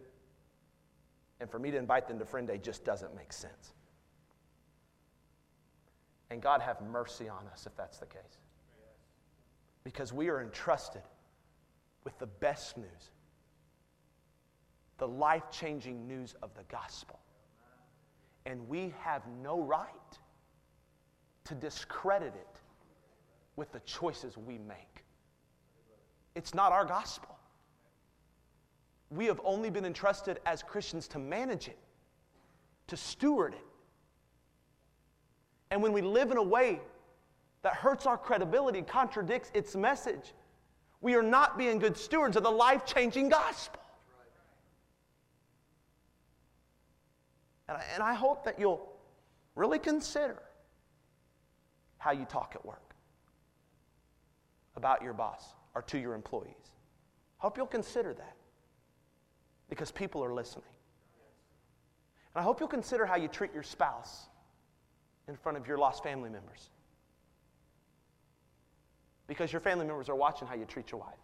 And 1.41 1.51
for 1.51 1.59
me 1.59 1.71
to 1.71 1.77
invite 1.77 2.09
them 2.09 2.19
to 2.19 2.25
Friend 2.25 2.47
Day 2.47 2.59
just 2.59 2.85
doesn't 2.85 3.15
make 3.15 3.33
sense. 3.33 3.75
And 6.31 6.43
God 6.43 6.61
have 6.61 6.81
mercy 6.83 7.29
on 7.29 7.47
us 7.53 7.67
if 7.67 7.77
that's 7.77 7.99
the 7.99 8.07
case. 8.07 8.39
Because 9.89 10.12
we 10.12 10.28
are 10.28 10.43
entrusted 10.43 11.01
with 12.05 12.18
the 12.18 12.26
best 12.26 12.76
news, 12.76 13.11
the 14.99 15.09
life 15.09 15.45
changing 15.51 16.07
news 16.07 16.34
of 16.43 16.51
the 16.53 16.62
gospel. 16.64 17.18
And 18.45 18.68
we 18.68 18.93
have 19.01 19.22
no 19.43 19.62
right 19.62 19.89
to 21.45 21.55
discredit 21.55 22.34
it 22.36 22.61
with 23.57 23.72
the 23.72 23.80
choices 23.80 24.36
we 24.36 24.59
make. 24.59 25.05
It's 26.34 26.53
not 26.53 26.70
our 26.70 26.84
gospel. 26.84 27.39
We 29.09 29.24
have 29.24 29.41
only 29.43 29.70
been 29.70 29.86
entrusted 29.86 30.39
as 30.45 30.62
Christians 30.62 31.09
to 31.09 31.18
manage 31.18 31.66
it, 31.66 31.78
to 32.89 32.97
steward 32.99 33.55
it. 33.55 33.66
And 35.70 35.82
when 35.82 35.95
we 35.95 36.03
live 36.03 36.30
in 36.30 36.36
a 36.36 36.43
way 36.43 36.82
that 37.63 37.75
hurts 37.75 38.07
our 38.07 38.17
credibility, 38.17 38.83
contradicts 38.83 39.51
its 39.55 39.75
message, 39.75 40.35
we 41.01 41.15
are 41.15 41.23
not 41.23 41.59
being 41.59 41.79
good 41.79 41.97
stewards 41.97 42.37
of 42.37 42.43
the 42.43 42.51
life 42.51 42.85
changing 42.85 43.29
gospel. 43.29 43.81
And 47.69 47.77
I, 47.77 47.85
and 47.95 48.03
I 48.03 48.15
hope 48.15 48.45
that 48.45 48.59
you'll 48.59 48.89
really 49.55 49.79
consider 49.79 50.43
how 51.99 52.13
you 52.13 52.25
talk 52.25 52.53
at 52.55 52.65
work 52.65 52.95
about 54.77 55.03
your 55.03 55.13
boss 55.13 55.55
or 55.75 55.83
to 55.83 55.99
your 55.99 56.15
employees. 56.15 56.55
Hope 57.39 57.57
you'll 57.57 57.67
consider 57.67 58.15
that 58.15 58.37
because 59.69 59.91
people 59.91 60.25
are 60.25 60.33
listening. 60.33 60.65
And 62.35 62.41
I 62.41 62.45
hope 62.45 62.61
you'll 62.61 62.69
consider 62.69 63.05
how 63.05 63.17
you 63.17 63.29
treat 63.29 63.53
your 63.53 63.63
spouse 63.63 64.29
in 65.29 65.37
front 65.37 65.59
of 65.59 65.67
your 65.67 65.79
lost 65.79 66.03
family 66.03 66.31
members. 66.31 66.71
Because 69.29 69.53
your 69.53 69.61
family 69.61 69.87
members 69.87 70.09
are 70.09 70.16
watching 70.16 70.49
how 70.49 70.55
you 70.57 70.64
treat 70.64 70.91
your 70.91 71.01
wife, 71.01 71.20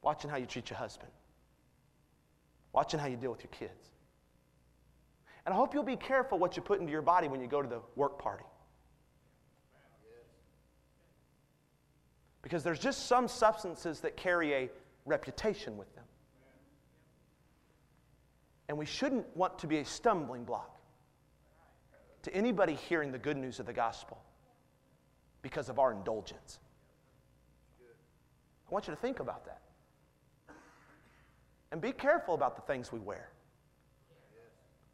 watching 0.00 0.30
how 0.30 0.36
you 0.36 0.46
treat 0.46 0.70
your 0.70 0.78
husband, 0.78 1.10
watching 2.72 2.98
how 2.98 3.08
you 3.08 3.16
deal 3.16 3.32
with 3.32 3.42
your 3.42 3.50
kids. 3.50 3.90
And 5.44 5.52
I 5.52 5.56
hope 5.56 5.74
you'll 5.74 5.82
be 5.82 5.96
careful 5.96 6.38
what 6.38 6.56
you 6.56 6.62
put 6.62 6.80
into 6.80 6.90
your 6.90 7.02
body 7.02 7.28
when 7.28 7.40
you 7.40 7.48
go 7.48 7.60
to 7.60 7.68
the 7.68 7.80
work 7.96 8.18
party. 8.18 8.44
Because 12.42 12.62
there's 12.62 12.78
just 12.78 13.06
some 13.06 13.26
substances 13.26 14.00
that 14.00 14.16
carry 14.16 14.54
a 14.54 14.70
reputation 15.04 15.76
with 15.76 15.92
them. 15.96 16.04
And 18.68 18.78
we 18.78 18.86
shouldn't 18.86 19.36
want 19.36 19.58
to 19.60 19.66
be 19.66 19.78
a 19.78 19.84
stumbling 19.84 20.44
block 20.44 20.78
to 22.22 22.34
anybody 22.34 22.74
hearing 22.74 23.12
the 23.12 23.18
good 23.18 23.36
news 23.36 23.60
of 23.60 23.66
the 23.66 23.72
gospel 23.72 24.18
because 25.42 25.68
of 25.68 25.78
our 25.78 25.92
indulgence. 25.92 26.58
I 28.68 28.72
want 28.74 28.88
you 28.88 28.94
to 28.94 29.00
think 29.00 29.20
about 29.20 29.44
that. 29.44 29.60
And 31.72 31.80
be 31.80 31.92
careful 31.92 32.34
about 32.34 32.56
the 32.56 32.62
things 32.62 32.92
we 32.92 32.98
wear. 32.98 33.30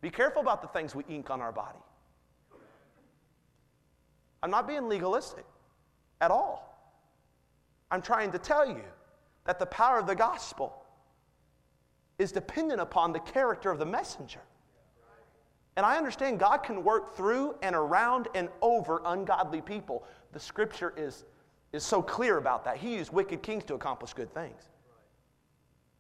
Be 0.01 0.11
careful 0.11 0.43
about 0.43 0.62
the 0.62 0.68
things 0.68 0.95
we 0.95 1.05
ink 1.09 1.31
on 1.31 1.41
our 1.41 1.53
body. 1.53 1.79
I'm 4.43 4.51
not 4.51 4.66
being 4.66 4.89
legalistic 4.89 5.45
at 6.20 6.31
all. 6.31 6.68
I'm 7.91 8.03
trying 8.03 8.33
to 8.33 8.39
tell 8.39 8.66
you 8.66 8.83
that 9.45 9.59
the 9.59 9.66
power 9.66 9.99
of 9.99 10.07
the 10.07 10.14
gospel 10.14 10.75
is 12.18 12.33
dependent 12.33 12.81
upon 12.81 13.12
the 13.12 13.20
character 13.20 13.70
of 13.70 13.79
the 13.79 13.87
messenger. 13.87 14.41
And 15.77 15.87
I 15.87 15.97
understand 15.97 16.39
God 16.39 16.59
can 16.59 16.85
work 16.85 17.16
through 17.16 17.57
and 17.62 17.75
around 17.75 18.29
and 18.35 18.49
over 18.61 19.01
ungodly 19.05 19.61
people. 19.61 20.05
The 20.33 20.41
scripture 20.41 20.93
is, 20.97 21.25
is 21.73 21.85
so 21.85 22.03
clear 22.03 22.39
about 22.39 22.64
that. 22.64 22.77
He 22.77 22.95
used 22.97 23.12
wicked 23.12 23.43
kings 23.43 23.64
to 23.64 23.75
accomplish 23.75 24.12
good 24.12 24.33
things. 24.35 24.62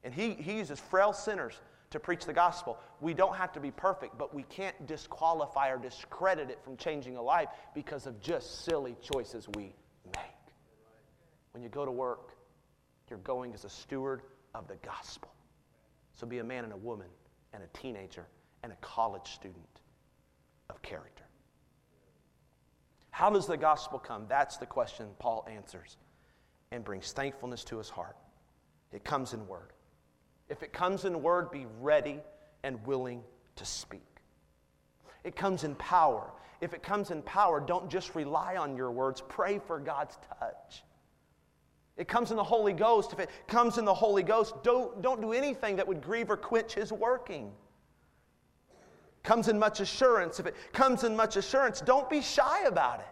And 0.04 0.12
he, 0.12 0.34
he 0.34 0.58
uses 0.58 0.78
frail 0.78 1.12
sinners 1.12 1.60
to 1.90 2.00
preach 2.00 2.24
the 2.24 2.32
gospel. 2.32 2.78
We 3.00 3.14
don't 3.14 3.36
have 3.36 3.52
to 3.52 3.60
be 3.60 3.70
perfect, 3.70 4.18
but 4.18 4.34
we 4.34 4.42
can't 4.44 4.86
disqualify 4.86 5.70
or 5.70 5.78
discredit 5.78 6.50
it 6.50 6.58
from 6.64 6.76
changing 6.76 7.16
a 7.16 7.22
life 7.22 7.48
because 7.74 8.06
of 8.06 8.20
just 8.20 8.64
silly 8.64 8.96
choices 9.00 9.46
we 9.54 9.74
make. 10.06 10.42
When 11.52 11.62
you 11.62 11.68
go 11.68 11.84
to 11.84 11.90
work, 11.90 12.32
you're 13.08 13.18
going 13.20 13.52
as 13.52 13.64
a 13.64 13.68
steward 13.68 14.22
of 14.54 14.66
the 14.68 14.76
gospel. 14.76 15.32
So 16.14 16.26
be 16.26 16.38
a 16.38 16.44
man 16.44 16.64
and 16.64 16.72
a 16.72 16.78
woman 16.78 17.08
and 17.52 17.62
a 17.62 17.78
teenager 17.78 18.26
and 18.62 18.72
a 18.72 18.76
college 18.76 19.34
student 19.34 19.80
of 20.70 20.80
character. 20.82 21.21
How 23.12 23.30
does 23.30 23.46
the 23.46 23.58
gospel 23.58 23.98
come? 23.98 24.24
That's 24.26 24.56
the 24.56 24.66
question 24.66 25.06
Paul 25.18 25.46
answers 25.48 25.98
and 26.72 26.82
brings 26.82 27.12
thankfulness 27.12 27.62
to 27.64 27.76
his 27.76 27.90
heart. 27.90 28.16
It 28.90 29.04
comes 29.04 29.34
in 29.34 29.46
word. 29.46 29.72
If 30.48 30.62
it 30.62 30.72
comes 30.72 31.04
in 31.04 31.22
word, 31.22 31.50
be 31.50 31.66
ready 31.80 32.20
and 32.62 32.84
willing 32.86 33.22
to 33.56 33.64
speak. 33.66 34.00
It 35.24 35.36
comes 35.36 35.62
in 35.62 35.74
power. 35.76 36.32
If 36.62 36.72
it 36.72 36.82
comes 36.82 37.10
in 37.10 37.22
power, 37.22 37.60
don't 37.60 37.90
just 37.90 38.14
rely 38.14 38.56
on 38.56 38.76
your 38.76 38.90
words, 38.90 39.22
pray 39.28 39.58
for 39.58 39.78
God's 39.78 40.16
touch. 40.40 40.82
It 41.98 42.08
comes 42.08 42.30
in 42.30 42.38
the 42.38 42.44
Holy 42.44 42.72
Ghost. 42.72 43.12
If 43.12 43.20
it 43.20 43.28
comes 43.46 43.76
in 43.76 43.84
the 43.84 43.92
Holy 43.92 44.22
Ghost, 44.22 44.54
don't, 44.62 45.02
don't 45.02 45.20
do 45.20 45.32
anything 45.32 45.76
that 45.76 45.86
would 45.86 46.00
grieve 46.00 46.30
or 46.30 46.38
quench 46.38 46.72
his 46.72 46.90
working. 46.90 47.52
Comes 49.22 49.48
in 49.48 49.58
much 49.58 49.80
assurance. 49.80 50.40
If 50.40 50.46
it 50.46 50.56
comes 50.72 51.04
in 51.04 51.14
much 51.14 51.36
assurance, 51.36 51.80
don't 51.80 52.08
be 52.10 52.20
shy 52.20 52.64
about 52.64 53.00
it. 53.00 53.06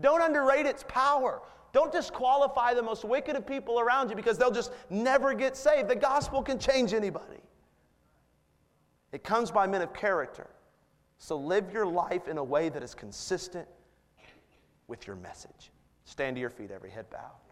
Don't 0.00 0.22
underrate 0.22 0.66
its 0.66 0.84
power. 0.88 1.42
Don't 1.72 1.92
disqualify 1.92 2.72
the 2.74 2.82
most 2.82 3.04
wicked 3.04 3.36
of 3.36 3.46
people 3.46 3.78
around 3.78 4.08
you 4.08 4.16
because 4.16 4.38
they'll 4.38 4.50
just 4.50 4.72
never 4.88 5.34
get 5.34 5.56
saved. 5.56 5.88
The 5.88 5.96
gospel 5.96 6.42
can 6.42 6.58
change 6.58 6.94
anybody. 6.94 7.40
It 9.12 9.22
comes 9.22 9.50
by 9.50 9.66
men 9.66 9.82
of 9.82 9.92
character. 9.92 10.48
So 11.18 11.36
live 11.36 11.72
your 11.72 11.86
life 11.86 12.28
in 12.28 12.38
a 12.38 12.44
way 12.44 12.68
that 12.68 12.82
is 12.82 12.94
consistent 12.94 13.68
with 14.86 15.06
your 15.06 15.16
message. 15.16 15.70
Stand 16.04 16.36
to 16.36 16.40
your 16.40 16.50
feet, 16.50 16.70
every 16.70 16.90
head 16.90 17.10
bowed. 17.10 17.47